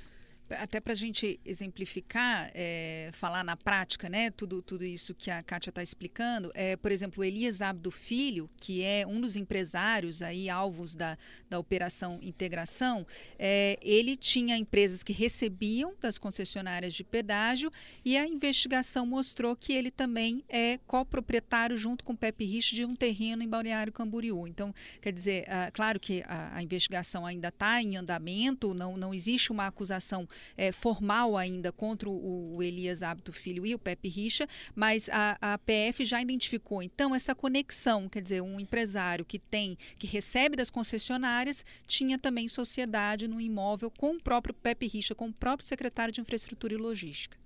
até 0.51 0.81
para 0.81 0.93
a 0.93 0.97
gente 0.97 1.41
exemplificar, 1.45 2.51
é, 2.55 3.11
falar 3.13 3.45
na 3.45 3.57
prática, 3.57 4.09
né, 4.09 4.31
tudo, 4.31 4.63
tudo 4.63 4.85
isso 4.85 5.15
que 5.15 5.31
a 5.31 5.43
Kátia 5.43 5.71
está 5.71 5.83
explicando, 5.83 6.51
é, 6.55 6.77
por 6.77 6.93
exemplo, 6.93 7.25
Elias 7.25 7.61
Abdo 7.63 7.91
Filho, 7.91 8.49
que 8.57 8.83
é 8.83 9.07
um 9.07 9.21
dos 9.21 9.37
empresários 9.37 10.23
aí 10.23 10.49
alvos 10.49 10.95
da, 10.95 11.19
da 11.49 11.59
operação 11.59 12.19
integração, 12.23 13.07
é, 13.39 13.79
ele 13.83 14.17
tinha 14.17 14.57
empresas 14.57 15.03
que 15.03 15.13
recebiam 15.13 15.95
das 16.01 16.19
concessionárias 16.19 16.95
de 16.95 17.03
pedágio 17.03 17.71
e 18.05 18.17
a 18.17 18.27
investigação 18.27 19.07
mostrou 19.07 19.57
que 19.57 19.73
ele 19.73 19.91
também 19.91 20.45
é 20.49 20.79
coproprietário 20.87 21.77
junto 21.77 22.05
com 22.05 22.15
Pepe 22.15 22.45
Rich 22.45 22.75
de 22.75 22.85
um 22.85 22.95
terreno 22.95 23.43
em 23.43 23.49
Balneário 23.49 23.93
Camboriú. 23.93 24.47
Então, 24.47 24.75
quer 25.01 25.13
dizer, 25.13 25.45
ah, 25.49 25.71
claro 25.73 25.99
que 25.99 26.23
a, 26.27 26.57
a 26.57 26.63
investigação 26.63 27.27
ainda 27.27 27.49
está 27.49 27.83
em 27.83 27.97
andamento, 27.97 28.75
não, 28.75 28.97
não 28.97 29.13
existe 29.13 29.51
uma 29.51 29.67
acusação 29.67 30.29
é, 30.57 30.73
formal 30.73 31.37
ainda 31.37 31.73
contra 31.73 32.09
o, 32.09 32.57
o 32.57 32.63
Elias 32.63 33.03
Hábito 33.03 33.33
Filho 33.33 33.67
e 33.67 33.75
o 33.75 33.79
Pepe 33.79 34.09
Richa, 34.09 34.49
mas 34.75 35.09
a, 35.11 35.37
a 35.41 35.59
PF 35.59 36.05
já 36.05 36.21
identificou 36.21 36.83
então 36.83 37.15
essa 37.15 37.35
conexão, 37.35 38.09
quer 38.09 38.23
dizer, 38.23 38.41
um 38.41 38.59
empresário 38.61 39.25
que 39.25 39.39
tem, 39.39 39.77
que 39.99 40.07
recebe 40.07 40.57
das 40.57 40.71
concessionárias, 40.71 41.65
tinha 41.87 42.19
também 42.19 42.49
sociedade 42.49 43.29
no 43.29 43.41
imóvel 43.41 43.91
com 43.91 44.17
o 44.17 44.21
próprio 44.21 44.55
Pepe 44.55 44.87
Richa, 44.87 45.15
com 45.15 45.29
o 45.29 45.33
próprio 45.33 45.67
secretário 45.67 46.13
de 46.13 46.21
Infraestrutura 46.21 46.75
e 46.75 46.77
Logística. 46.77 47.46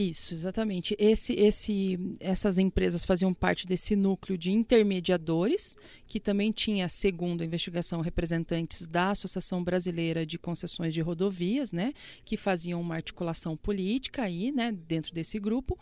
Isso, 0.00 0.32
exatamente. 0.32 0.94
Esse, 0.96 1.32
esse, 1.32 1.98
essas 2.20 2.56
empresas 2.56 3.04
faziam 3.04 3.34
parte 3.34 3.66
desse 3.66 3.96
núcleo 3.96 4.38
de 4.38 4.52
intermediadores, 4.52 5.76
que 6.06 6.20
também 6.20 6.52
tinha, 6.52 6.88
segundo 6.88 7.42
a 7.42 7.44
investigação, 7.44 8.00
representantes 8.00 8.86
da 8.86 9.10
Associação 9.10 9.64
Brasileira 9.64 10.24
de 10.24 10.38
Concessões 10.38 10.94
de 10.94 11.00
Rodovias, 11.00 11.72
né, 11.72 11.92
que 12.24 12.36
faziam 12.36 12.80
uma 12.80 12.94
articulação 12.94 13.56
política 13.56 14.22
aí, 14.22 14.52
né, 14.52 14.70
dentro 14.70 15.12
desse 15.12 15.36
grupo. 15.40 15.76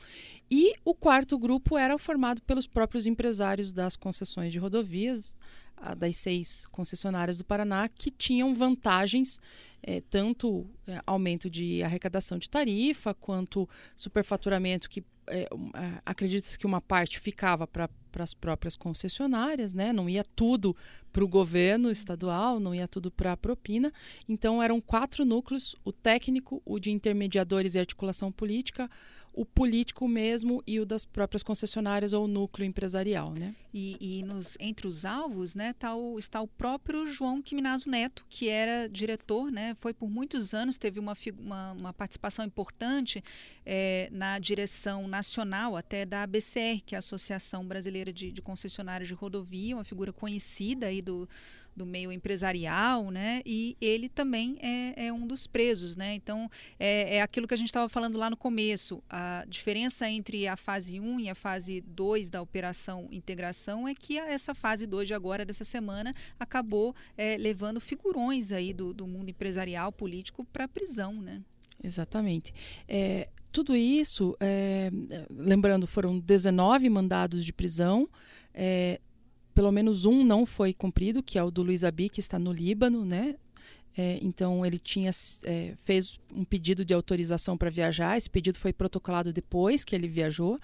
E 0.51 0.73
o 0.83 0.95
quarto 0.95 1.39
grupo 1.39 1.77
era 1.77 1.99
formado 1.99 2.41
pelos 2.41 2.67
próprios 2.67 3.07
empresários 3.07 3.71
das 3.71 3.97
concessões 3.97 4.51
de 4.51 4.59
rodovias, 4.59 5.37
das 5.99 6.17
seis 6.17 6.67
concessionárias 6.73 7.37
do 7.37 7.45
Paraná 7.45 7.87
que 7.87 8.11
tinham 8.11 8.55
vantagens, 8.55 9.39
é, 9.87 10.01
tanto 10.01 10.67
é, 10.89 11.01
aumento 11.07 11.49
de 11.49 11.83
arrecadação 11.83 12.37
de 12.39 12.51
tarifa, 12.51 13.15
quanto 13.15 13.69
superfaturamento, 13.95 14.91
que 14.91 15.05
é, 15.29 15.49
acredita-se 16.05 16.59
que 16.59 16.67
uma 16.67 16.81
parte 16.81 17.21
ficava 17.21 17.67
para 17.67 17.89
as 18.19 18.35
próprias 18.35 18.75
concessionárias, 18.75 19.73
né? 19.73 19.93
não 19.93 20.09
ia 20.09 20.25
tudo 20.35 20.77
para 21.13 21.25
o 21.25 21.29
governo 21.29 21.91
estadual, 21.91 22.59
não 22.59 22.75
ia 22.75 22.89
tudo 22.89 23.11
para 23.11 23.33
a 23.33 23.37
propina. 23.37 23.93
Então 24.29 24.63
eram 24.63 24.81
quatro 24.81 25.25
núcleos: 25.25 25.77
o 25.85 25.93
técnico, 25.93 26.61
o 26.65 26.79
de 26.79 26.91
intermediadores 26.91 27.75
e 27.75 27.79
articulação 27.79 28.33
política, 28.33 28.91
o 29.37 29.45
político 29.45 30.09
mesmo 30.09 30.63
e 30.67 30.81
o 30.81 30.87
das 30.87 31.05
próprias 31.05 31.43
concessionárias 31.43 32.15
ou 32.15 32.27
núcleo 32.27 32.67
empresarial, 32.67 33.35
né? 33.35 33.55
E, 33.73 33.97
e 34.01 34.23
nos, 34.23 34.57
entre 34.59 34.87
os 34.87 35.05
alvos, 35.05 35.55
né, 35.55 35.75
tá 35.75 35.95
o, 35.95 36.19
está 36.19 36.41
o 36.41 36.49
próprio 36.49 37.07
João 37.07 37.43
Quiminazo 37.43 37.91
Neto, 37.91 38.25
que 38.31 38.49
era 38.49 38.89
diretor, 38.89 39.53
né, 39.53 39.77
foi 39.79 39.93
por 39.93 40.09
muitos 40.09 40.55
anos, 40.55 40.79
teve 40.79 40.99
uma, 40.99 41.13
uma, 41.39 41.73
uma 41.73 41.93
participação 41.93 42.47
importante 42.47 43.23
é, 43.67 44.09
na 44.11 44.39
direção 44.39 45.07
nacional 45.07 45.77
até 45.77 46.07
da 46.07 46.23
ABCR, 46.23 46.81
que 46.87 46.95
é 46.95 46.97
a 46.97 47.01
Associação 47.01 47.67
Brasileira 47.67 48.11
de, 48.11 48.33
de 48.33 48.41
Concessionários 48.41 49.07
de 49.07 49.15
Rodovia, 49.15 49.77
uma 49.77 49.85
figura 49.85 50.15
conhecida 50.15 50.87
aí 50.87 51.03
do 51.03 51.29
do 51.77 51.85
meio 51.85 52.11
empresarial, 52.11 53.11
né? 53.11 53.43
E 53.45 53.77
ele 53.81 54.09
também 54.09 54.59
é, 54.61 55.07
é 55.07 55.13
um 55.13 55.27
dos 55.27 55.47
presos, 55.47 55.95
né? 55.95 56.15
Então, 56.15 56.51
é, 56.79 57.17
é 57.17 57.23
aquilo 57.23 57.47
que 57.47 57.55
a 57.55 57.57
gente 57.57 57.69
estava 57.69 57.89
falando 57.89 58.17
lá 58.17 58.31
no 58.31 58.37
começo. 58.37 59.03
A 59.11 59.45
diferença 59.47 60.09
entre 60.09 60.49
a 60.49 60.57
fase 60.57 60.99
1 60.99 61.21
e 61.21 61.29
a 61.29 61.35
fase 61.35 61.83
2 61.83 62.31
da 62.31 62.41
operação 62.41 63.09
integração 63.13 63.87
é 63.87 63.95
que 63.95 64.19
essa 64.19 64.55
fase 64.55 64.87
2 64.87 65.09
de 65.09 65.15
agora, 65.15 65.45
dessa 65.45 65.65
semana, 65.65 66.15
acabou 66.41 66.95
é, 67.17 67.37
levando 67.37 67.81
figurões 67.81 68.53
aí 68.53 68.73
do, 68.73 68.95
do 68.95 69.07
mundo 69.07 69.29
empresarial, 69.29 69.93
político, 69.93 70.45
para 70.45 70.67
prisão, 70.67 71.13
né? 71.21 71.43
Exatamente. 71.83 72.55
É, 72.89 73.29
tudo 73.53 73.77
isso, 73.77 74.37
é, 74.41 74.91
lembrando, 75.31 75.87
foram 75.87 76.19
19 76.19 76.89
mandados 76.89 77.45
de 77.45 77.53
prisão, 77.53 78.09
é, 78.53 79.01
pelo 79.57 79.73
menos 79.73 80.05
um 80.05 80.23
não 80.23 80.45
foi 80.45 80.75
cumprido, 80.75 81.23
que 81.23 81.39
é 81.39 81.43
o 81.43 81.51
do 81.51 81.63
Luiz 81.63 81.83
Abi, 81.83 82.11
que 82.11 82.21
está 82.21 82.39
no 82.39 82.53
Líbano, 82.53 83.07
né? 83.07 83.37
É, 83.97 84.19
então 84.21 84.67
ele 84.67 84.79
tinha 84.79 85.11
é, 85.45 85.73
fez 85.79 86.21
um 86.31 86.45
pedido 86.45 86.85
de 86.85 86.93
autorização 86.93 87.57
para 87.57 87.71
viajar. 87.71 88.19
Esse 88.19 88.29
pedido 88.29 88.59
foi 88.59 88.71
protocolado 88.71 89.33
depois 89.33 89.83
que 89.83 89.95
ele 89.95 90.07
viajou, 90.07 90.61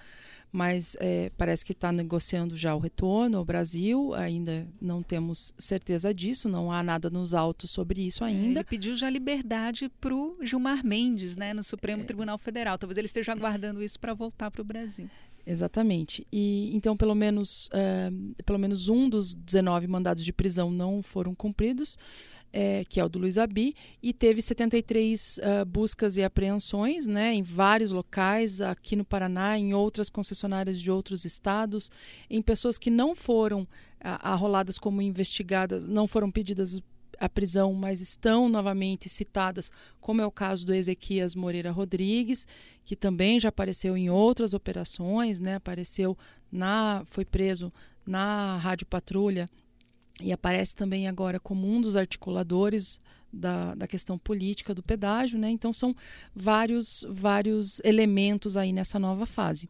mas 0.51 0.95
é, 0.99 1.31
parece 1.35 1.65
que 1.65 1.71
está 1.71 1.91
negociando 1.91 2.55
já 2.55 2.75
o 2.75 2.79
retorno 2.79 3.39
ao 3.39 3.43
Brasil. 3.43 4.13
Ainda 4.13 4.67
não 4.79 5.01
temos 5.01 5.51
certeza 5.57 6.13
disso. 6.13 6.47
Não 6.47 6.71
há 6.71 6.83
nada 6.83 7.09
nos 7.09 7.33
autos 7.33 7.71
sobre 7.71 8.05
isso 8.05 8.23
é, 8.23 8.27
ainda. 8.27 8.59
ele 8.59 8.63
pediu 8.63 8.95
já 8.95 9.09
liberdade 9.09 9.89
para 9.99 10.13
o 10.13 10.37
Gilmar 10.39 10.85
Mendes, 10.85 11.35
né, 11.35 11.51
no 11.51 11.63
Supremo 11.63 12.03
é. 12.03 12.05
Tribunal 12.05 12.37
Federal. 12.37 12.77
Talvez 12.77 12.99
ele 12.99 13.07
esteja 13.07 13.31
aguardando 13.31 13.81
isso 13.81 13.99
para 13.99 14.13
voltar 14.13 14.51
para 14.51 14.61
o 14.61 14.63
Brasil. 14.63 15.09
Exatamente. 15.45 16.25
E 16.31 16.75
então 16.75 16.95
pelo 16.95 17.13
menos 17.13 17.67
uh, 17.67 18.43
pelo 18.43 18.57
menos 18.57 18.87
um 18.87 19.09
dos 19.09 19.33
19 19.33 19.87
mandados 19.87 20.23
de 20.23 20.31
prisão 20.31 20.71
não 20.71 21.03
foram 21.03 21.35
cumpridos, 21.35 21.97
é, 22.51 22.85
que 22.87 22.99
é 22.99 23.03
o 23.03 23.09
do 23.09 23.19
Luiz 23.19 23.37
Abi, 23.37 23.75
e 24.01 24.13
teve 24.13 24.41
73 24.41 25.39
uh, 25.39 25.65
buscas 25.65 26.17
e 26.17 26.23
apreensões, 26.23 27.07
né, 27.07 27.33
em 27.33 27.41
vários 27.41 27.91
locais 27.91 28.61
aqui 28.61 28.95
no 28.95 29.03
Paraná, 29.03 29.57
em 29.57 29.73
outras 29.73 30.07
concessionárias 30.07 30.79
de 30.79 30.91
outros 30.91 31.25
estados, 31.25 31.91
em 32.29 32.41
pessoas 32.41 32.77
que 32.77 32.91
não 32.91 33.15
foram 33.15 33.67
arroladas 33.99 34.77
como 34.77 35.01
investigadas, 35.01 35.85
não 35.85 36.07
foram 36.07 36.29
pedidas 36.29 36.81
a 37.19 37.29
prisão, 37.29 37.73
mas 37.73 38.01
estão 38.01 38.49
novamente 38.49 39.09
citadas, 39.09 39.71
como 39.99 40.21
é 40.21 40.25
o 40.25 40.31
caso 40.31 40.65
do 40.65 40.73
Ezequias 40.73 41.35
Moreira 41.35 41.71
Rodrigues, 41.71 42.47
que 42.83 42.95
também 42.95 43.39
já 43.39 43.49
apareceu 43.49 43.95
em 43.95 44.09
outras 44.09 44.53
operações, 44.53 45.39
né? 45.39 45.55
Apareceu 45.55 46.17
na, 46.51 47.03
foi 47.05 47.25
preso 47.25 47.71
na 48.05 48.57
Rádio 48.57 48.85
Patrulha 48.87 49.49
e 50.21 50.31
aparece 50.31 50.75
também 50.75 51.07
agora 51.07 51.39
como 51.39 51.67
um 51.67 51.81
dos 51.81 51.95
articuladores 51.95 52.99
da, 53.31 53.73
da 53.73 53.87
questão 53.87 54.17
política 54.17 54.75
do 54.75 54.83
pedágio, 54.83 55.39
né? 55.39 55.49
Então 55.49 55.73
são 55.73 55.95
vários 56.35 57.05
vários 57.09 57.81
elementos 57.83 58.55
aí 58.55 58.71
nessa 58.71 58.99
nova 58.99 59.25
fase. 59.25 59.67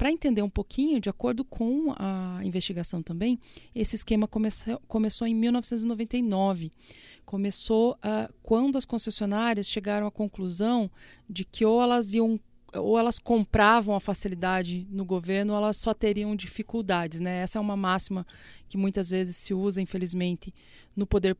Para 0.00 0.10
entender 0.10 0.40
um 0.40 0.48
pouquinho, 0.48 0.98
de 0.98 1.10
acordo 1.10 1.44
com 1.44 1.94
a 1.98 2.40
investigação 2.42 3.02
também, 3.02 3.38
esse 3.74 3.96
esquema 3.96 4.26
começou, 4.26 4.80
começou 4.88 5.26
em 5.26 5.34
1999. 5.34 6.72
Começou 7.26 7.92
uh, 7.96 8.32
quando 8.42 8.78
as 8.78 8.86
concessionárias 8.86 9.66
chegaram 9.66 10.06
à 10.06 10.10
conclusão 10.10 10.90
de 11.28 11.44
que 11.44 11.66
ou 11.66 11.82
elas 11.82 12.14
iam 12.14 12.40
ou 12.72 12.98
elas 12.98 13.18
compravam 13.18 13.94
a 13.94 14.00
facilidade 14.00 14.86
no 14.90 15.04
governo, 15.04 15.52
ou 15.52 15.58
elas 15.58 15.76
só 15.76 15.92
teriam 15.92 16.34
dificuldades, 16.34 17.20
né? 17.20 17.42
Essa 17.42 17.58
é 17.58 17.60
uma 17.60 17.76
máxima 17.76 18.26
que 18.70 18.78
muitas 18.78 19.10
vezes 19.10 19.36
se 19.36 19.52
usa, 19.52 19.82
infelizmente, 19.82 20.54
no 20.96 21.06
poder 21.06 21.36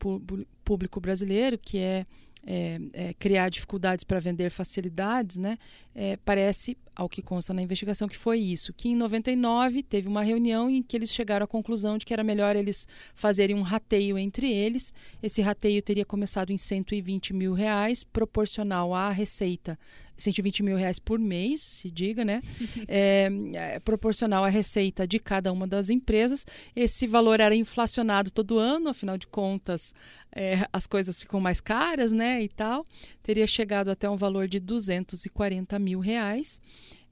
público 0.65 1.01
brasileiro, 1.01 1.57
que 1.57 1.79
é 1.79 2.05
é, 2.47 2.81
é, 2.93 3.15
criar 3.15 3.49
dificuldades 3.49 4.05
para 4.05 4.21
vender 4.21 4.51
facilidades, 4.51 5.37
né? 5.37 5.59
É, 5.95 6.17
parece, 6.17 6.77
ao 7.01 7.09
que 7.09 7.23
consta 7.23 7.55
na 7.55 7.63
investigação, 7.63 8.07
que 8.07 8.17
foi 8.17 8.39
isso. 8.39 8.75
Que 8.75 8.91
em 8.91 8.95
99 8.95 9.83
teve 9.83 10.07
uma 10.07 10.23
reunião 10.23 10.69
em 10.69 10.83
que 10.83 10.95
eles 10.95 11.11
chegaram 11.11 11.45
à 11.45 11.47
conclusão 11.47 11.97
de 11.97 12.05
que 12.05 12.13
era 12.13 12.23
melhor 12.23 12.55
eles 12.55 12.87
fazerem 13.15 13.57
um 13.57 13.63
rateio 13.63 14.19
entre 14.19 14.53
eles. 14.53 14.93
Esse 15.23 15.41
rateio 15.41 15.81
teria 15.81 16.05
começado 16.05 16.51
em 16.51 16.59
120 16.59 17.33
mil 17.33 17.55
reais, 17.55 18.05
proporcional 18.05 18.95
à 18.95 19.09
receita 19.09 19.79
120 20.21 20.63
mil 20.63 20.77
reais 20.77 20.99
por 20.99 21.19
mês, 21.19 21.61
se 21.61 21.91
diga, 21.91 22.25
né? 22.25 22.41
É, 22.93 23.31
é, 23.55 23.79
proporcional 23.81 24.45
à 24.45 24.49
receita 24.49 25.07
de 25.07 25.19
cada 25.19 25.53
uma 25.53 25.67
das 25.67 25.91
empresas. 25.91 26.47
Esse 26.75 27.07
valor 27.07 27.39
era 27.41 27.55
inflacionado 27.55 28.31
todo 28.31 28.59
ano, 28.59 28.89
afinal 28.89 29.17
de 29.17 29.27
contas, 29.27 29.95
é, 30.35 30.67
as 30.73 30.87
coisas 30.87 31.21
ficam 31.21 31.41
mais 31.41 31.61
caras, 31.61 32.13
né? 32.13 32.43
E 32.43 32.49
tal. 32.49 32.85
Teria 33.23 33.47
chegado 33.47 33.91
até 33.91 34.09
um 34.09 34.17
valor 34.17 34.49
de 34.49 34.61
240 34.61 35.79
mil 35.79 36.01
reais, 36.01 36.61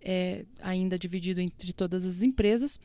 é, 0.01 0.45
ainda 0.61 0.99
dividido 0.99 1.41
entre 1.41 1.73
todas 1.73 2.05
as 2.05 2.23
empresas. 2.23 2.79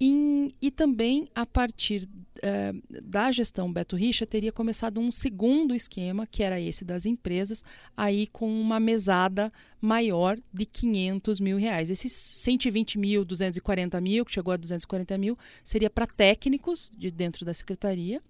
Em, 0.00 0.54
e 0.62 0.70
também, 0.70 1.28
a 1.34 1.44
partir 1.44 2.08
uh, 2.38 3.02
da 3.06 3.30
gestão 3.30 3.70
Beto 3.70 3.96
Richa, 3.96 4.24
teria 4.24 4.50
começado 4.50 4.98
um 4.98 5.12
segundo 5.12 5.74
esquema, 5.74 6.26
que 6.26 6.42
era 6.42 6.58
esse 6.58 6.86
das 6.86 7.04
empresas, 7.04 7.62
aí 7.94 8.26
com 8.26 8.50
uma 8.50 8.80
mesada 8.80 9.52
maior 9.78 10.38
de 10.50 10.64
500 10.64 11.38
mil 11.38 11.58
reais. 11.58 11.90
Esses 11.90 12.14
120 12.14 12.98
mil, 12.98 13.26
240 13.26 14.00
mil, 14.00 14.24
que 14.24 14.32
chegou 14.32 14.54
a 14.54 14.56
240 14.56 15.18
mil, 15.18 15.36
seria 15.62 15.90
para 15.90 16.06
técnicos 16.06 16.88
de 16.96 17.10
dentro 17.10 17.44
da 17.44 17.52
secretaria, 17.52 18.22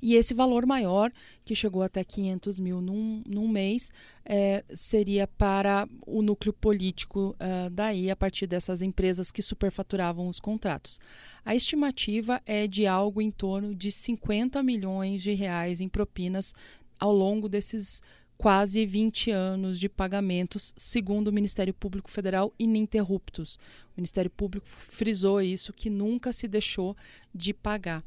e 0.00 0.14
esse 0.14 0.34
valor 0.34 0.66
maior, 0.66 1.10
que 1.44 1.54
chegou 1.54 1.82
até 1.82 2.04
500 2.04 2.58
mil 2.58 2.80
num, 2.80 3.22
num 3.26 3.48
mês, 3.48 3.90
é, 4.24 4.64
seria 4.74 5.26
para 5.26 5.88
o 6.06 6.22
núcleo 6.22 6.52
político 6.52 7.34
uh, 7.40 7.70
daí, 7.70 8.10
a 8.10 8.16
partir 8.16 8.46
dessas 8.46 8.82
empresas 8.82 9.30
que 9.30 9.42
superfaturavam 9.42 10.28
os 10.28 10.40
contratos. 10.40 11.00
A 11.44 11.54
estimativa 11.54 12.40
é 12.44 12.66
de 12.66 12.86
algo 12.86 13.22
em 13.22 13.30
torno 13.30 13.74
de 13.74 13.90
50 13.90 14.62
milhões 14.62 15.22
de 15.22 15.32
reais 15.32 15.80
em 15.80 15.88
propinas 15.88 16.54
ao 16.98 17.12
longo 17.12 17.48
desses 17.48 18.02
quase 18.36 18.84
20 18.84 19.30
anos 19.30 19.80
de 19.80 19.88
pagamentos, 19.88 20.74
segundo 20.76 21.28
o 21.28 21.32
Ministério 21.32 21.72
Público 21.72 22.10
Federal, 22.10 22.52
ininterruptos. 22.58 23.56
O 23.56 23.96
Ministério 23.96 24.30
Público 24.30 24.66
frisou 24.66 25.40
isso, 25.40 25.72
que 25.72 25.88
nunca 25.88 26.32
se 26.32 26.46
deixou 26.46 26.94
de 27.34 27.54
pagar. 27.54 28.04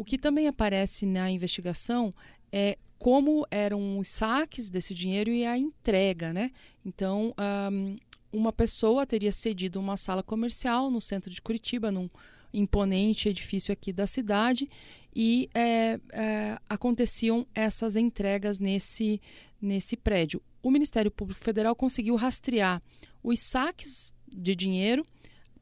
O 0.00 0.04
que 0.04 0.16
também 0.16 0.48
aparece 0.48 1.04
na 1.04 1.30
investigação 1.30 2.14
é 2.50 2.78
como 2.98 3.46
eram 3.50 3.98
os 3.98 4.08
saques 4.08 4.70
desse 4.70 4.94
dinheiro 4.94 5.30
e 5.30 5.44
a 5.44 5.58
entrega, 5.58 6.32
né? 6.32 6.52
Então, 6.82 7.34
um, 7.70 7.98
uma 8.32 8.50
pessoa 8.50 9.04
teria 9.04 9.30
cedido 9.30 9.78
uma 9.78 9.98
sala 9.98 10.22
comercial 10.22 10.90
no 10.90 11.02
centro 11.02 11.30
de 11.30 11.42
Curitiba, 11.42 11.92
num 11.92 12.08
imponente 12.50 13.28
edifício 13.28 13.74
aqui 13.74 13.92
da 13.92 14.06
cidade, 14.06 14.70
e 15.14 15.50
é, 15.54 16.00
é, 16.14 16.58
aconteciam 16.66 17.46
essas 17.54 17.94
entregas 17.94 18.58
nesse, 18.58 19.20
nesse 19.60 19.98
prédio. 19.98 20.40
O 20.62 20.70
Ministério 20.70 21.10
Público 21.10 21.44
Federal 21.44 21.76
conseguiu 21.76 22.16
rastrear 22.16 22.82
os 23.22 23.38
saques 23.42 24.14
de 24.26 24.56
dinheiro, 24.56 25.06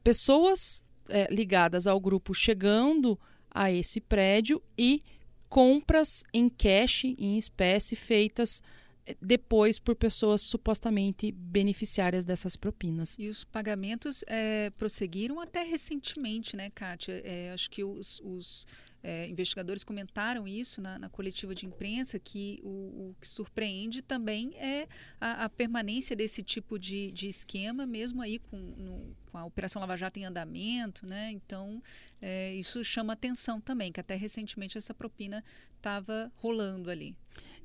pessoas 0.01 0.81
é, 1.09 1.27
ligadas 1.29 1.87
ao 1.87 1.99
grupo 1.99 2.33
chegando 2.33 3.19
a 3.51 3.71
esse 3.71 3.99
prédio 3.99 4.61
e 4.77 5.01
compras 5.49 6.23
em 6.33 6.47
cash, 6.47 7.05
em 7.05 7.37
espécie, 7.37 7.95
feitas 7.95 8.61
eh, 9.05 9.15
depois 9.21 9.79
por 9.79 9.95
pessoas 9.95 10.41
supostamente 10.41 11.31
beneficiárias 11.31 12.23
dessas 12.23 12.55
propinas. 12.55 13.15
E 13.17 13.27
os 13.27 13.43
pagamentos 13.43 14.23
é, 14.27 14.69
prosseguiram 14.71 15.39
até 15.39 15.63
recentemente, 15.63 16.55
né, 16.55 16.69
Kátia? 16.69 17.21
É, 17.25 17.51
acho 17.51 17.69
que 17.71 17.83
os, 17.83 18.21
os 18.23 18.67
é, 19.01 19.27
investigadores 19.27 19.83
comentaram 19.83 20.47
isso 20.47 20.81
na, 20.81 20.99
na, 20.99 21.09
coletiva 21.09 21.55
de 21.55 21.65
imprensa, 21.65 22.19
que 22.19 22.59
o, 22.63 22.67
o 22.69 23.15
que 23.19 23.27
surpreende 23.27 24.01
também 24.01 24.53
é 24.57 24.87
a, 25.19 25.45
a 25.45 25.49
permanência 25.49 26.15
desse 26.15 26.43
tipo 26.43 26.77
de, 26.77 27.11
de, 27.11 27.27
esquema, 27.27 27.85
mesmo 27.85 28.21
aí 28.21 28.39
com, 28.39 28.57
no, 28.57 29.15
com, 29.31 29.37
a 29.37 29.45
Operação 29.45 29.79
Lava 29.79 29.95
Jato 29.95 30.19
em 30.19 30.25
andamento, 30.25 31.07
né? 31.07 31.31
Então, 31.31 31.81
é, 32.21 32.53
isso 32.55 32.83
chama 32.83 33.13
atenção 33.13 33.61
também, 33.61 33.91
que 33.91 33.99
até 33.99 34.15
recentemente 34.15 34.77
essa 34.77 34.93
propina 34.93 35.43
estava 35.77 36.31
rolando 36.35 36.89
ali. 36.89 37.15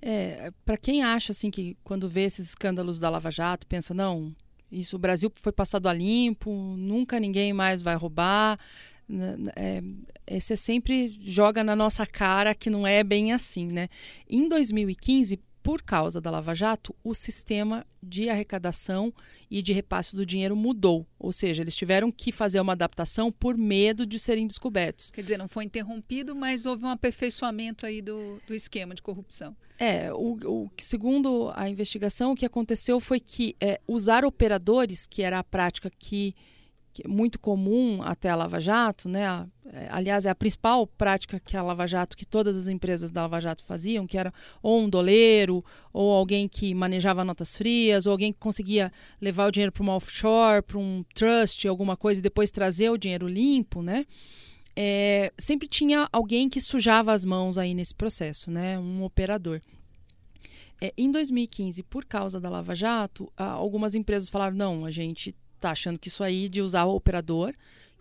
É, 0.01 0.53
para 0.65 0.77
quem 0.77 1.03
acha 1.03 1.33
assim 1.33 1.51
que 1.51 1.77
quando 1.83 2.09
vê 2.09 2.23
esses 2.23 2.49
escândalos 2.49 3.01
da 3.01 3.11
Lava 3.11 3.31
Jato, 3.31 3.67
pensa, 3.67 3.93
não, 3.93 4.35
isso 4.71 4.97
o 4.97 4.99
Brasil 4.99 5.33
foi 5.35 5.53
passado 5.53 5.89
a 5.89 5.93
limpo, 5.93 6.51
nunca 6.77 7.19
ninguém 7.19 7.53
mais 7.53 7.83
vai 7.83 7.97
roubar 7.97 8.59
é, 9.57 9.83
esse 10.27 10.53
é 10.53 10.57
sempre 10.57 11.19
joga 11.23 11.63
na 11.63 11.77
nossa 11.77 12.07
cara 12.07 12.55
que 12.55 12.71
não 12.71 12.87
é 12.87 13.03
bem 13.05 13.33
assim, 13.33 13.67
né? 13.67 13.89
Em 14.29 14.49
2015, 14.49 15.39
por 15.65 15.81
causa 15.81 16.21
da 16.21 16.31
Lava 16.31 16.55
Jato, 16.55 16.95
o 17.03 17.15
sistema 17.15 17.87
de 18.03 18.29
arrecadação 18.29 19.11
e 19.51 19.63
de 19.63 19.73
repasse 19.73 20.15
do 20.15 20.27
dinheiro 20.27 20.55
mudou. 20.55 21.07
Ou 21.19 21.33
seja, 21.33 21.63
eles 21.63 21.75
tiveram 21.75 22.13
que 22.13 22.31
fazer 22.31 22.61
uma 22.61 22.75
adaptação 22.75 23.33
por 23.33 23.57
medo 23.57 24.05
de 24.05 24.21
serem 24.21 24.47
descobertos. 24.47 25.11
Quer 25.11 25.23
dizer, 25.23 25.39
não 25.39 25.49
foi 25.49 25.65
interrompido, 25.65 26.35
mas 26.37 26.67
houve 26.67 26.85
um 26.85 26.91
aperfeiçoamento 26.91 27.87
aí 27.87 28.03
do, 28.03 28.39
do 28.47 28.55
esquema 28.55 28.95
de 28.95 29.01
corrupção. 29.01 29.57
É, 29.79 30.13
o, 30.13 30.37
o, 30.45 30.71
segundo 30.77 31.51
a 31.57 31.67
investigação, 31.67 32.33
o 32.33 32.37
que 32.37 32.45
aconteceu 32.45 33.01
foi 33.01 33.19
que 33.19 33.57
é, 33.59 33.81
usar 33.89 34.23
operadores, 34.23 35.07
que 35.07 35.23
era 35.23 35.39
a 35.39 35.45
prática 35.45 35.91
que 35.99 36.35
é 37.03 37.09
muito 37.09 37.41
comum 37.41 38.03
até 38.03 38.31
a 38.31 38.37
Lava 38.37 38.61
Jato, 38.61 39.09
né? 39.09 39.47
É, 39.73 39.89
aliás, 39.91 40.27
é 40.27 40.31
a 40.31 40.35
principal 40.35 40.87
prática 40.87 41.41
que 41.41 41.57
a 41.57 41.63
Lava 41.63 41.87
Jato, 41.87 42.17
que 42.17 42.27
todas 42.27 42.57
as 42.57 42.69
empresas 42.69 43.11
da 43.11 43.23
Lava 43.23 43.41
Jato 43.41 43.65
faziam, 43.65 44.07
que 44.07 44.19
era 44.19 44.33
ou 44.63 44.83
um 44.83 44.89
doleiro, 44.89 45.65
ou 45.93 46.13
alguém 46.13 46.49
que 46.49 46.75
manejava 46.75 47.25
notas 47.25 47.57
frias, 47.57 48.07
ou 48.07 48.13
alguém 48.13 48.33
que 48.33 48.39
conseguia 48.39 48.93
levar 49.21 49.47
o 49.47 49.51
dinheiro 49.51 49.73
para 49.73 49.83
uma 49.83 49.97
offshore, 49.97 50.63
para 50.63 50.79
um 50.79 51.05
trust, 51.15 51.67
alguma 51.67 51.97
coisa, 51.97 52.21
e 52.21 52.23
depois 52.23 52.51
trazer 52.51 52.91
o 52.91 52.99
dinheiro 52.99 53.27
limpo, 53.27 53.83
né? 53.83 54.07
É, 54.77 55.33
sempre 55.39 55.69
tinha 55.69 56.09
alguém 56.13 56.49
que 56.49 56.61
sujava 56.61 57.13
as 57.13 57.25
mãos 57.25 57.59
aí 57.59 57.75
nesse 57.75 57.95
processo, 57.95 58.51
né? 58.51 58.79
Um 58.79 59.03
operador. 59.03 59.61
É, 60.81 60.93
em 60.99 61.11
2015, 61.11 61.83
por 61.85 62.05
causa 62.05 62.41
da 62.41 62.51
Lava 62.51 62.75
Jato, 62.75 63.33
algumas 63.37 63.95
empresas 63.95 64.29
falaram: 64.29 64.57
não, 64.57 64.85
a 64.85 64.91
gente 64.91 65.35
está 65.65 65.71
achando 65.71 65.99
que 65.99 66.09
isso 66.09 66.23
aí 66.23 66.49
de 66.49 66.61
usar 66.61 66.85
o 66.85 66.95
operador, 66.95 67.55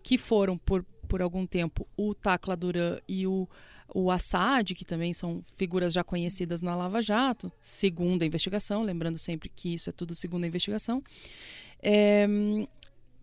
que 0.04 0.17
foram 0.17 0.58
por, 0.58 0.84
por 1.08 1.21
algum 1.21 1.45
tempo 1.45 1.88
o 1.95 2.13
Tacla 2.13 2.58
Duran 2.58 2.99
e 3.08 3.26
o, 3.26 3.47
o 3.93 4.12
Assad, 4.12 4.76
que 4.76 4.84
também 4.84 5.13
são 5.13 5.41
figuras 5.56 5.93
já 5.93 6.04
conhecidas 6.04 6.62
na 6.62 6.76
Lava 6.76 7.02
Jato, 7.02 7.52
segundo 7.62 8.23
a 8.23 8.26
investigação, 8.26 8.84
lembrando 8.84 9.17
sempre 9.17 9.49
que 9.49 9.73
isso 9.73 9.89
é 9.89 9.93
tudo 9.93 10.13
segundo 10.13 10.43
a 10.43 10.47
investigação, 10.47 11.02
é, 11.82 12.28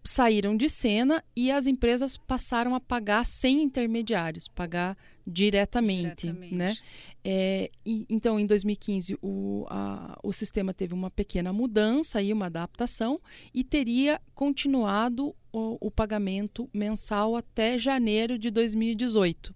saíram 0.05 0.57
de 0.57 0.69
cena 0.69 1.23
e 1.37 1.51
as 1.51 1.67
empresas 1.67 2.17
passaram 2.17 2.75
a 2.75 2.81
pagar 2.81 3.27
sem 3.27 3.63
intermediários, 3.63 4.49
pagar 4.49 4.97
diretamente, 5.27 6.27
diretamente. 6.27 6.55
né? 6.55 6.77
É, 7.23 7.71
e, 7.85 8.07
então, 8.09 8.41
em 8.41 8.47
2015, 8.47 9.19
o, 9.21 9.67
a, 9.69 10.19
o 10.23 10.33
sistema 10.33 10.73
teve 10.73 10.95
uma 10.95 11.11
pequena 11.11 11.53
mudança 11.53 12.23
e 12.23 12.33
uma 12.33 12.47
adaptação 12.47 13.21
e 13.53 13.63
teria 13.63 14.21
continuado 14.35 15.35
o, 15.53 15.87
o 15.87 15.91
pagamento 15.91 16.69
mensal 16.73 17.37
até 17.37 17.79
janeiro 17.79 18.39
de 18.39 18.51
2018 18.51 19.55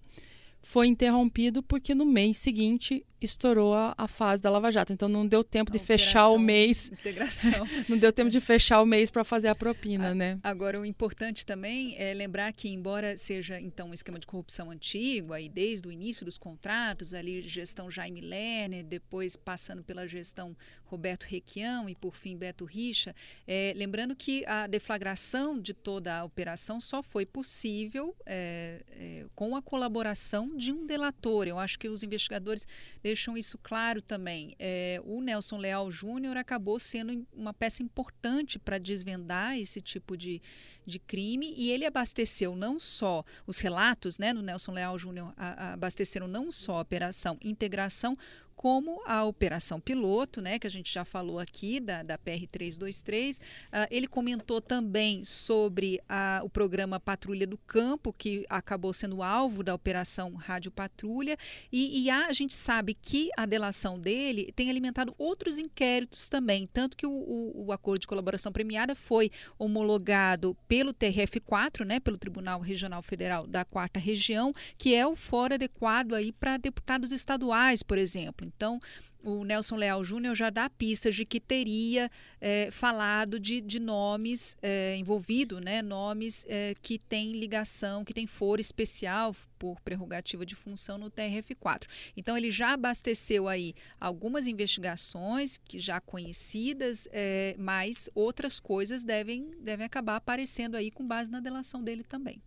foi 0.64 0.86
interrompido 0.86 1.62
porque 1.62 1.94
no 1.94 2.06
mês 2.06 2.38
seguinte 2.38 3.04
estourou 3.24 3.74
a, 3.74 3.94
a 3.96 4.06
fase 4.06 4.42
da 4.42 4.50
Lava 4.50 4.70
Jato. 4.70 4.92
Então 4.92 5.08
não 5.08 5.26
deu 5.26 5.42
tempo 5.42 5.70
de 5.70 5.78
fechar 5.78 6.28
o 6.28 6.38
mês. 6.38 6.90
Integração. 6.92 7.66
não 7.88 7.98
deu 7.98 8.12
tempo 8.12 8.30
de 8.30 8.40
fechar 8.40 8.80
o 8.80 8.86
mês 8.86 9.10
para 9.10 9.24
fazer 9.24 9.48
a 9.48 9.54
propina, 9.54 10.10
a, 10.10 10.14
né? 10.14 10.38
Agora 10.42 10.80
o 10.80 10.84
importante 10.84 11.44
também 11.44 11.96
é 11.98 12.12
lembrar 12.14 12.52
que 12.52 12.68
embora 12.68 13.16
seja 13.16 13.60
então 13.60 13.90
um 13.90 13.94
esquema 13.94 14.18
de 14.18 14.26
corrupção 14.26 14.70
antigo, 14.70 15.32
aí 15.32 15.48
desde 15.48 15.88
o 15.88 15.92
início 15.92 16.24
dos 16.24 16.38
contratos, 16.38 17.14
ali 17.14 17.42
gestão 17.42 17.90
Jaime 17.90 18.20
Lerner, 18.20 18.84
depois 18.84 19.36
passando 19.36 19.82
pela 19.82 20.06
gestão 20.06 20.56
Roberto 20.84 21.24
Requião 21.24 21.88
e 21.88 21.94
por 21.94 22.14
fim 22.14 22.36
Beto 22.36 22.64
Richa, 22.64 23.14
é, 23.46 23.72
lembrando 23.74 24.14
que 24.14 24.44
a 24.46 24.66
deflagração 24.66 25.58
de 25.58 25.74
toda 25.74 26.18
a 26.18 26.24
operação 26.24 26.78
só 26.78 27.02
foi 27.02 27.26
possível 27.26 28.14
é, 28.24 28.80
é, 28.90 29.26
com 29.34 29.56
a 29.56 29.62
colaboração 29.62 30.56
de 30.56 30.72
um 30.72 30.86
delator. 30.86 31.48
Eu 31.48 31.58
acho 31.58 31.78
que 31.78 31.88
os 31.88 32.02
investigadores 32.02 32.66
deixam 33.14 33.38
isso 33.38 33.56
claro 33.62 34.02
também. 34.02 34.56
É, 34.58 35.00
o 35.04 35.20
Nelson 35.20 35.56
Leal 35.56 35.88
Júnior 35.90 36.36
acabou 36.36 36.80
sendo 36.80 37.24
uma 37.32 37.54
peça 37.54 37.80
importante 37.80 38.58
para 38.58 38.76
desvendar 38.76 39.56
esse 39.56 39.80
tipo 39.80 40.16
de, 40.16 40.42
de 40.86 40.98
crime 40.98 41.54
e 41.56 41.70
ele 41.70 41.84
abasteceu 41.84 42.54
não 42.54 42.78
só 42.78 43.24
os 43.46 43.58
relatos 43.60 44.18
né, 44.18 44.32
do 44.32 44.42
Nelson 44.42 44.72
Leal 44.72 44.98
Júnior, 44.98 45.32
abasteceram 45.36 46.28
não 46.28 46.50
só 46.50 46.78
a 46.78 46.80
operação 46.82 47.38
integração, 47.42 48.16
como 48.54 49.02
a 49.04 49.24
operação 49.24 49.80
piloto, 49.80 50.40
né, 50.40 50.58
que 50.58 50.66
a 50.66 50.70
gente 50.70 50.92
já 50.92 51.04
falou 51.04 51.38
aqui 51.38 51.80
da, 51.80 52.02
da 52.02 52.18
PR-323. 52.18 53.36
Uh, 53.36 53.40
ah, 53.72 53.88
ele 53.90 54.06
comentou 54.06 54.60
também 54.60 55.24
sobre 55.24 56.00
a, 56.08 56.40
o 56.42 56.48
programa 56.48 57.00
Patrulha 57.00 57.46
do 57.46 57.58
Campo, 57.58 58.12
que 58.12 58.46
acabou 58.48 58.92
sendo 58.92 59.22
alvo 59.22 59.62
da 59.62 59.74
operação 59.74 60.34
Rádio 60.34 60.70
Patrulha. 60.70 61.36
E, 61.70 62.04
e 62.04 62.10
a, 62.10 62.26
a, 62.26 62.32
gente 62.32 62.54
sabe 62.54 62.94
que 62.94 63.28
a 63.36 63.46
delação 63.46 63.98
dele 63.98 64.52
tem 64.54 64.70
alimentado 64.70 65.14
outros 65.18 65.58
inquéritos 65.58 66.28
também, 66.28 66.68
tanto 66.72 66.96
que 66.96 67.06
o, 67.06 67.10
o, 67.10 67.66
o 67.66 67.72
acordo 67.72 68.00
de 68.00 68.06
colaboração 68.06 68.52
premiada 68.52 68.94
foi 68.94 69.30
homologado 69.58 70.56
pelo 70.74 70.92
TRF4, 70.92 71.84
né, 71.84 72.00
pelo 72.00 72.18
Tribunal 72.18 72.58
Regional 72.58 73.00
Federal 73.00 73.46
da 73.46 73.64
Quarta 73.64 74.00
Região, 74.00 74.52
que 74.76 74.92
é 74.92 75.06
o 75.06 75.14
foro 75.14 75.54
adequado 75.54 76.14
aí 76.14 76.32
para 76.32 76.56
deputados 76.56 77.12
estaduais, 77.12 77.80
por 77.80 77.96
exemplo. 77.96 78.44
Então, 78.44 78.80
o 79.24 79.44
Nelson 79.44 79.76
Leal 79.76 80.04
Júnior 80.04 80.34
já 80.34 80.50
dá 80.50 80.68
pistas 80.68 81.14
de 81.14 81.24
que 81.24 81.40
teria 81.40 82.10
é, 82.40 82.70
falado 82.70 83.40
de, 83.40 83.60
de 83.60 83.80
nomes 83.80 84.56
é, 84.62 84.96
envolvido, 84.96 85.60
né, 85.60 85.80
nomes 85.80 86.44
é, 86.48 86.74
que 86.80 86.98
têm 86.98 87.32
ligação, 87.32 88.04
que 88.04 88.12
têm 88.12 88.26
foro 88.26 88.60
especial 88.60 89.34
por 89.58 89.80
prerrogativa 89.80 90.44
de 90.44 90.54
função 90.54 90.98
no 90.98 91.10
TRF4. 91.10 91.86
Então 92.16 92.36
ele 92.36 92.50
já 92.50 92.74
abasteceu 92.74 93.48
aí 93.48 93.74
algumas 93.98 94.46
investigações 94.46 95.56
que 95.56 95.80
já 95.80 96.00
conhecidas, 96.00 97.08
mas 97.56 98.10
outras 98.14 98.60
coisas 98.60 99.04
devem, 99.04 99.50
devem 99.60 99.86
acabar 99.86 100.16
aparecendo 100.16 100.74
aí 100.74 100.90
com 100.90 101.06
base 101.06 101.30
na 101.30 101.40
delação 101.40 101.82
dele 101.82 102.02
também. 102.02 102.42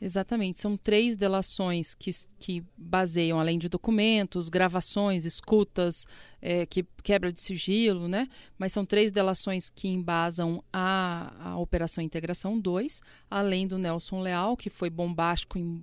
Exatamente. 0.00 0.60
São 0.60 0.76
três 0.76 1.16
delações 1.16 1.94
que, 1.94 2.10
que 2.38 2.62
baseiam, 2.76 3.40
além 3.40 3.58
de 3.58 3.68
documentos, 3.68 4.48
gravações, 4.48 5.24
escutas, 5.24 6.06
é, 6.40 6.66
que 6.66 6.84
quebra 7.02 7.32
de 7.32 7.40
sigilo, 7.40 8.08
né? 8.08 8.28
Mas 8.58 8.72
são 8.72 8.84
três 8.84 9.10
delações 9.10 9.70
que 9.70 9.88
embasam 9.88 10.62
a, 10.72 11.50
a 11.50 11.58
Operação 11.58 12.02
Integração 12.02 12.58
2, 12.58 13.02
além 13.30 13.66
do 13.66 13.78
Nelson 13.78 14.20
Leal, 14.20 14.56
que 14.56 14.70
foi 14.70 14.90
bombástico 14.90 15.58
em 15.58 15.82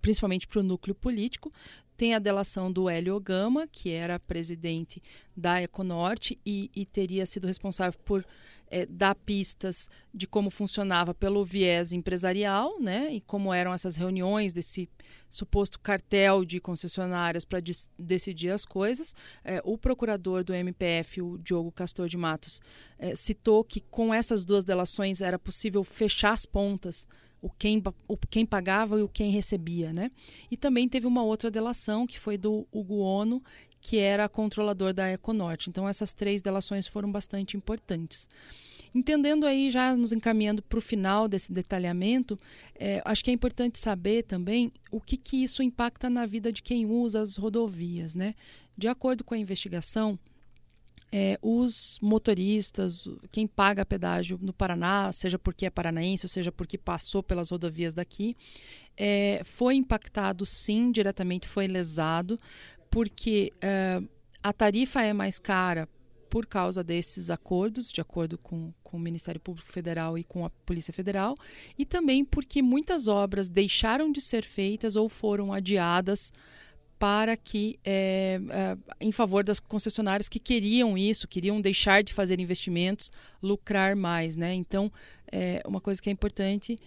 principalmente 0.00 0.46
para 0.46 0.60
o 0.60 0.62
núcleo 0.62 0.94
político, 0.94 1.52
tem 1.96 2.14
a 2.14 2.18
delação 2.18 2.70
do 2.70 2.88
Hélio 2.88 3.18
Gama, 3.20 3.66
que 3.66 3.90
era 3.90 4.20
presidente 4.20 5.02
da 5.36 5.62
Econorte 5.62 6.38
e, 6.44 6.70
e 6.74 6.84
teria 6.84 7.24
sido 7.24 7.46
responsável 7.46 7.98
por 8.04 8.26
é, 8.70 8.86
dar 8.86 9.14
pistas 9.14 9.88
de 10.12 10.26
como 10.26 10.50
funcionava 10.50 11.14
pelo 11.14 11.44
viés 11.44 11.92
empresarial, 11.92 12.80
né, 12.80 13.12
e 13.12 13.20
como 13.20 13.52
eram 13.52 13.72
essas 13.72 13.96
reuniões 13.96 14.52
desse 14.52 14.88
suposto 15.28 15.78
cartel 15.78 16.44
de 16.44 16.60
concessionárias 16.60 17.44
para 17.44 17.60
decidir 17.98 18.50
as 18.50 18.64
coisas. 18.64 19.14
É, 19.44 19.60
o 19.64 19.76
procurador 19.76 20.42
do 20.42 20.54
MPF, 20.54 21.20
o 21.22 21.38
Diogo 21.38 21.70
Castor 21.70 22.08
de 22.08 22.16
Matos, 22.16 22.60
é, 22.98 23.14
citou 23.14 23.62
que 23.64 23.80
com 23.80 24.12
essas 24.12 24.44
duas 24.44 24.64
delações 24.64 25.20
era 25.20 25.38
possível 25.38 25.84
fechar 25.84 26.32
as 26.32 26.46
pontas 26.46 27.06
o 27.40 27.50
quem, 27.50 27.82
o 28.08 28.16
quem 28.16 28.44
pagava 28.44 28.98
e 28.98 29.02
o 29.02 29.08
quem 29.08 29.30
recebia, 29.30 29.92
né? 29.92 30.10
E 30.50 30.56
também 30.56 30.88
teve 30.88 31.06
uma 31.06 31.22
outra 31.22 31.50
delação 31.50 32.06
que 32.06 32.18
foi 32.18 32.36
do 32.36 32.66
Hugo 32.72 32.98
Ono, 32.98 33.42
que 33.86 33.98
era 33.98 34.28
controlador 34.28 34.92
da 34.92 35.12
Econorte. 35.12 35.70
Então 35.70 35.88
essas 35.88 36.12
três 36.12 36.42
delações 36.42 36.88
foram 36.88 37.10
bastante 37.10 37.56
importantes. 37.56 38.28
Entendendo 38.92 39.46
aí, 39.46 39.70
já 39.70 39.94
nos 39.94 40.10
encaminhando 40.10 40.60
para 40.60 40.78
o 40.78 40.82
final 40.82 41.28
desse 41.28 41.52
detalhamento, 41.52 42.36
é, 42.74 43.00
acho 43.04 43.22
que 43.22 43.30
é 43.30 43.32
importante 43.32 43.78
saber 43.78 44.24
também 44.24 44.72
o 44.90 45.00
que, 45.00 45.16
que 45.16 45.40
isso 45.40 45.62
impacta 45.62 46.10
na 46.10 46.26
vida 46.26 46.52
de 46.52 46.64
quem 46.64 46.84
usa 46.84 47.20
as 47.20 47.36
rodovias. 47.36 48.16
Né? 48.16 48.34
De 48.76 48.88
acordo 48.88 49.22
com 49.22 49.34
a 49.34 49.38
investigação, 49.38 50.18
é, 51.12 51.38
os 51.40 51.98
motoristas, 52.02 53.08
quem 53.30 53.46
paga 53.46 53.86
pedágio 53.86 54.38
no 54.42 54.52
Paraná, 54.52 55.12
seja 55.12 55.38
porque 55.38 55.66
é 55.66 55.70
paranaense, 55.70 56.26
ou 56.26 56.30
seja 56.30 56.50
porque 56.50 56.76
passou 56.76 57.22
pelas 57.22 57.50
rodovias 57.50 57.94
daqui, 57.94 58.36
é, 58.96 59.42
foi 59.44 59.76
impactado 59.76 60.44
sim, 60.44 60.90
diretamente 60.90 61.46
foi 61.46 61.68
lesado, 61.68 62.38
porque 62.96 63.52
é, 63.60 64.00
a 64.42 64.54
tarifa 64.54 65.02
é 65.02 65.12
mais 65.12 65.38
cara 65.38 65.86
por 66.30 66.46
causa 66.46 66.82
desses 66.82 67.28
acordos, 67.28 67.92
de 67.92 68.00
acordo 68.00 68.38
com, 68.38 68.72
com 68.82 68.96
o 68.96 69.00
Ministério 69.00 69.38
Público 69.38 69.70
Federal 69.70 70.16
e 70.16 70.24
com 70.24 70.46
a 70.46 70.50
Polícia 70.64 70.94
Federal, 70.94 71.36
e 71.78 71.84
também 71.84 72.24
porque 72.24 72.62
muitas 72.62 73.06
obras 73.06 73.50
deixaram 73.50 74.10
de 74.10 74.22
ser 74.22 74.46
feitas 74.46 74.96
ou 74.96 75.10
foram 75.10 75.52
adiadas 75.52 76.32
para 76.98 77.36
que 77.36 77.78
é, 77.84 78.40
é, 78.48 78.78
em 78.98 79.12
favor 79.12 79.44
das 79.44 79.60
concessionárias 79.60 80.26
que 80.26 80.38
queriam 80.38 80.96
isso, 80.96 81.28
queriam 81.28 81.60
deixar 81.60 82.02
de 82.02 82.14
fazer 82.14 82.40
investimentos, 82.40 83.12
lucrar 83.42 83.94
mais, 83.94 84.36
né? 84.36 84.54
Então, 84.54 84.90
é, 85.30 85.62
uma 85.66 85.82
coisa 85.82 86.00
que 86.00 86.08
é 86.08 86.12
importante 86.12 86.78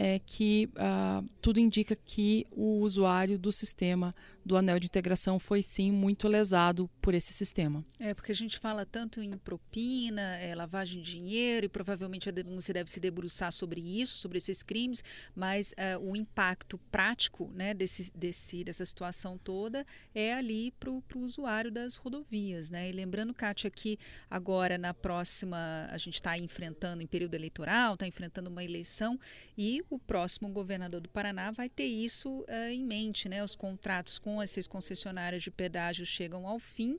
é 0.00 0.20
que 0.24 0.70
uh, 0.76 1.28
tudo 1.42 1.58
indica 1.58 1.96
que 1.96 2.46
o 2.52 2.78
usuário 2.78 3.36
do 3.36 3.50
sistema 3.50 4.14
do 4.48 4.56
anel 4.56 4.80
de 4.80 4.86
integração 4.86 5.38
foi 5.38 5.62
sim 5.62 5.92
muito 5.92 6.26
lesado 6.26 6.88
por 7.02 7.12
esse 7.12 7.34
sistema. 7.34 7.84
É, 8.00 8.14
porque 8.14 8.32
a 8.32 8.34
gente 8.34 8.58
fala 8.58 8.86
tanto 8.86 9.20
em 9.20 9.36
propina, 9.36 10.22
é, 10.38 10.54
lavagem 10.54 11.02
de 11.02 11.18
dinheiro, 11.18 11.66
e 11.66 11.68
provavelmente 11.68 12.30
a 12.30 12.32
denúncia 12.32 12.72
deve 12.72 12.90
se 12.90 12.98
debruçar 12.98 13.52
sobre 13.52 13.80
isso, 13.80 14.16
sobre 14.16 14.38
esses 14.38 14.62
crimes, 14.62 15.04
mas 15.36 15.72
uh, 15.72 15.98
o 16.00 16.16
impacto 16.16 16.78
prático 16.90 17.50
né, 17.54 17.74
desse, 17.74 18.10
desse, 18.16 18.64
dessa 18.64 18.86
situação 18.86 19.36
toda 19.36 19.84
é 20.14 20.32
ali 20.32 20.70
para 20.72 20.90
o 20.90 21.02
usuário 21.16 21.70
das 21.70 21.96
rodovias. 21.96 22.70
Né? 22.70 22.88
E 22.88 22.92
lembrando, 22.92 23.34
Kátia, 23.34 23.70
que 23.70 23.98
agora 24.30 24.78
na 24.78 24.94
próxima, 24.94 25.88
a 25.90 25.98
gente 25.98 26.14
está 26.14 26.38
enfrentando 26.38 27.02
em 27.02 27.06
período 27.06 27.34
eleitoral, 27.34 27.94
está 27.94 28.06
enfrentando 28.06 28.48
uma 28.48 28.64
eleição, 28.64 29.20
e 29.58 29.84
o 29.90 29.98
próximo 29.98 30.48
governador 30.48 31.02
do 31.02 31.08
Paraná 31.10 31.50
vai 31.50 31.68
ter 31.68 31.84
isso 31.84 32.40
uh, 32.40 32.70
em 32.72 32.82
mente, 32.82 33.28
né? 33.28 33.44
Os 33.44 33.54
contratos 33.54 34.18
com 34.18 34.37
as 34.40 34.50
seis 34.50 34.66
concessionárias 34.66 35.42
de 35.42 35.50
pedágio 35.50 36.06
chegam 36.06 36.46
ao 36.46 36.58
fim. 36.58 36.98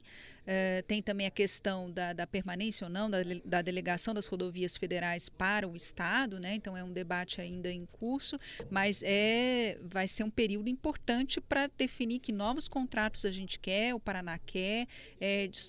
Uh, 0.50 0.82
tem 0.88 1.00
também 1.00 1.28
a 1.28 1.32
questão 1.32 1.92
da, 1.92 2.12
da 2.12 2.26
permanência 2.26 2.88
ou 2.88 2.92
não 2.92 3.08
da, 3.08 3.20
da, 3.46 3.62
delegação 3.62 4.16
das 4.16 4.26
rodovias 4.26 4.76
federais 4.76 5.30
para 5.30 5.68
o 5.68 5.76
Estado, 5.76 6.40
né? 6.40 6.56
então 6.56 6.76
é 6.76 6.84
um 6.84 6.92
debate 6.92 7.40
ainda 7.40 7.72
em 7.72 7.86
curso, 7.86 8.40
mas 8.68 9.04
é, 9.06 9.78
vai 9.84 10.08
ser 10.08 10.24
um 10.24 10.30
período 10.30 10.68
importante 10.68 11.40
para 11.40 11.68
definir 11.68 12.18
que 12.18 12.32
novos 12.32 12.68
contratos 12.68 13.26
a 13.26 13.32
gente 13.32 13.60
quer, 13.60 13.94
o 13.94 14.00
Paraná 14.00 14.40
quer, 14.40 14.88
é, 15.22 15.46
de, 15.48 15.60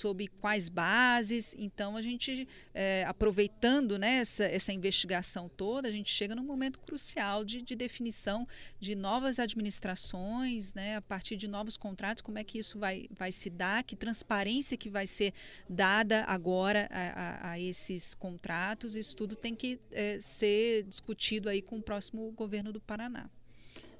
quais 0.40 0.70
bases. 0.70 1.54
Então, 1.58 1.96
a 1.96 2.00
gente, 2.00 2.48
é, 2.72 3.04
aproveitando 3.06 3.98
né, 3.98 4.20
essa, 4.20 4.44
essa 4.44 4.72
investigação 4.72 5.48
toda, 5.48 5.88
a 5.88 5.92
gente 5.92 6.10
chega 6.10 6.34
num 6.34 6.44
momento 6.44 6.78
crucial 6.78 7.44
de, 7.44 7.60
de 7.60 7.76
definição 7.76 8.48
de 8.78 8.94
novas 8.94 9.38
administrações, 9.38 10.72
né, 10.72 10.96
a 10.96 11.02
partir 11.02 11.36
de 11.36 11.46
novos 11.46 11.76
contratos, 11.76 12.22
como 12.22 12.38
é 12.38 12.44
que 12.44 12.58
isso 12.58 12.78
vai, 12.78 13.06
vai 13.10 13.30
se 13.30 13.50
dar, 13.50 13.84
que 13.84 13.94
transparência 13.94 14.69
que 14.76 14.90
vai 14.90 15.06
ser 15.06 15.32
dada 15.68 16.24
agora 16.24 16.88
a, 16.90 17.48
a, 17.48 17.50
a 17.52 17.60
esses 17.60 18.14
contratos, 18.14 18.96
isso 18.96 19.16
tudo 19.16 19.36
tem 19.36 19.54
que 19.54 19.78
é, 19.90 20.18
ser 20.20 20.84
discutido 20.84 21.48
aí 21.48 21.62
com 21.62 21.78
o 21.78 21.82
próximo 21.82 22.30
governo 22.32 22.72
do 22.72 22.80
Paraná. 22.80 23.28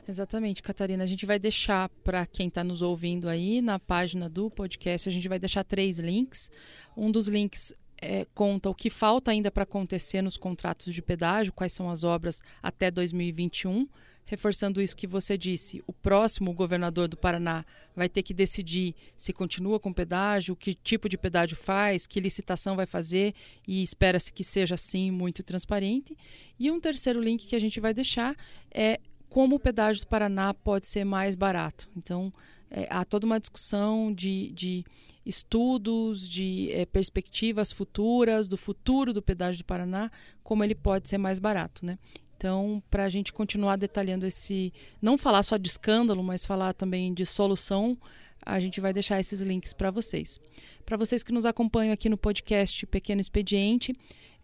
Exatamente, 0.08 0.62
Catarina. 0.62 1.04
A 1.04 1.06
gente 1.06 1.24
vai 1.24 1.38
deixar 1.38 1.88
para 2.02 2.26
quem 2.26 2.48
está 2.48 2.64
nos 2.64 2.82
ouvindo 2.82 3.28
aí 3.28 3.60
na 3.60 3.78
página 3.78 4.28
do 4.28 4.50
podcast, 4.50 5.08
a 5.08 5.12
gente 5.12 5.28
vai 5.28 5.38
deixar 5.38 5.62
três 5.62 5.98
links. 5.98 6.50
Um 6.96 7.10
dos 7.10 7.28
links 7.28 7.72
é, 8.00 8.26
conta 8.34 8.70
o 8.70 8.74
que 8.74 8.90
falta 8.90 9.30
ainda 9.30 9.50
para 9.50 9.64
acontecer 9.64 10.22
nos 10.22 10.36
contratos 10.36 10.92
de 10.92 11.02
pedágio, 11.02 11.52
quais 11.52 11.72
são 11.72 11.90
as 11.90 12.04
obras 12.04 12.42
até 12.62 12.90
2021 12.90 13.88
reforçando 14.30 14.80
isso 14.80 14.96
que 14.96 15.08
você 15.08 15.36
disse, 15.36 15.82
o 15.88 15.92
próximo 15.92 16.52
governador 16.52 17.08
do 17.08 17.16
Paraná 17.16 17.64
vai 17.96 18.08
ter 18.08 18.22
que 18.22 18.32
decidir 18.32 18.94
se 19.16 19.32
continua 19.32 19.80
com 19.80 19.92
pedágio, 19.92 20.54
que 20.54 20.72
tipo 20.72 21.08
de 21.08 21.18
pedágio 21.18 21.56
faz, 21.56 22.06
que 22.06 22.20
licitação 22.20 22.76
vai 22.76 22.86
fazer 22.86 23.34
e 23.66 23.82
espera-se 23.82 24.32
que 24.32 24.44
seja 24.44 24.76
assim 24.76 25.10
muito 25.10 25.42
transparente. 25.42 26.16
E 26.60 26.70
um 26.70 26.78
terceiro 26.78 27.20
link 27.20 27.44
que 27.44 27.56
a 27.56 27.58
gente 27.58 27.80
vai 27.80 27.92
deixar 27.92 28.36
é 28.70 29.00
como 29.28 29.56
o 29.56 29.60
pedágio 29.60 30.04
do 30.04 30.06
Paraná 30.06 30.54
pode 30.54 30.86
ser 30.86 31.02
mais 31.02 31.34
barato. 31.34 31.90
Então, 31.96 32.32
é, 32.70 32.86
há 32.88 33.04
toda 33.04 33.26
uma 33.26 33.40
discussão 33.40 34.12
de, 34.14 34.52
de 34.52 34.84
estudos, 35.24 36.28
de 36.28 36.70
é, 36.72 36.86
perspectivas 36.86 37.72
futuras, 37.72 38.48
do 38.48 38.56
futuro 38.56 39.12
do 39.12 39.22
pedágio 39.22 39.62
do 39.62 39.66
Paraná, 39.66 40.10
como 40.42 40.64
ele 40.64 40.74
pode 40.74 41.08
ser 41.08 41.18
mais 41.18 41.38
barato. 41.38 41.84
Né? 41.84 41.98
Então, 42.36 42.82
para 42.90 43.04
a 43.04 43.08
gente 43.08 43.32
continuar 43.32 43.76
detalhando 43.76 44.26
esse, 44.26 44.72
não 45.00 45.18
falar 45.18 45.42
só 45.42 45.56
de 45.56 45.68
escândalo, 45.68 46.22
mas 46.22 46.46
falar 46.46 46.72
também 46.72 47.12
de 47.12 47.26
solução, 47.26 47.96
a 48.44 48.58
gente 48.58 48.80
vai 48.80 48.92
deixar 48.92 49.20
esses 49.20 49.40
links 49.42 49.72
para 49.72 49.90
vocês. 49.90 50.40
Para 50.86 50.96
vocês 50.96 51.22
que 51.22 51.32
nos 51.32 51.44
acompanham 51.44 51.92
aqui 51.92 52.08
no 52.08 52.16
podcast 52.16 52.86
Pequeno 52.86 53.20
Expediente, 53.20 53.94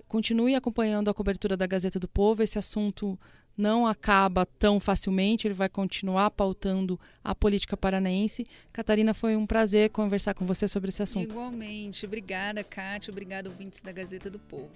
continue 0.07 0.55
acompanhando 0.55 1.09
a 1.09 1.15
cobertura 1.15 1.57
da 1.57 1.67
Gazeta 1.67 1.99
do 1.99 2.07
Povo. 2.07 2.43
Esse 2.43 2.59
assunto 2.59 3.19
não 3.57 3.87
acaba 3.87 4.45
tão 4.45 4.79
facilmente, 4.79 5.47
ele 5.47 5.55
vai 5.55 5.69
continuar 5.69 6.31
pautando 6.31 7.01
a 7.25 7.35
política 7.35 7.77
paranaense. 7.77 8.47
Catarina, 8.73 9.15
foi 9.15 9.37
um 9.37 9.47
prazer 9.47 9.91
conversar 9.91 10.35
com 10.35 10.47
você 10.47 10.69
sobre 10.69 10.91
esse 10.91 11.03
assunto. 11.03 11.33
Igualmente. 11.33 12.05
Obrigada, 12.05 12.63
Kátia. 12.63 13.11
Obrigada, 13.11 13.49
ouvintes 13.49 13.81
da 13.81 13.93
Gazeta 13.93 14.29
do 14.29 14.39
Povo. 14.39 14.71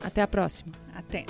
Até 0.00 0.22
a 0.22 0.26
próxima. 0.26 0.72
Até. 0.94 1.26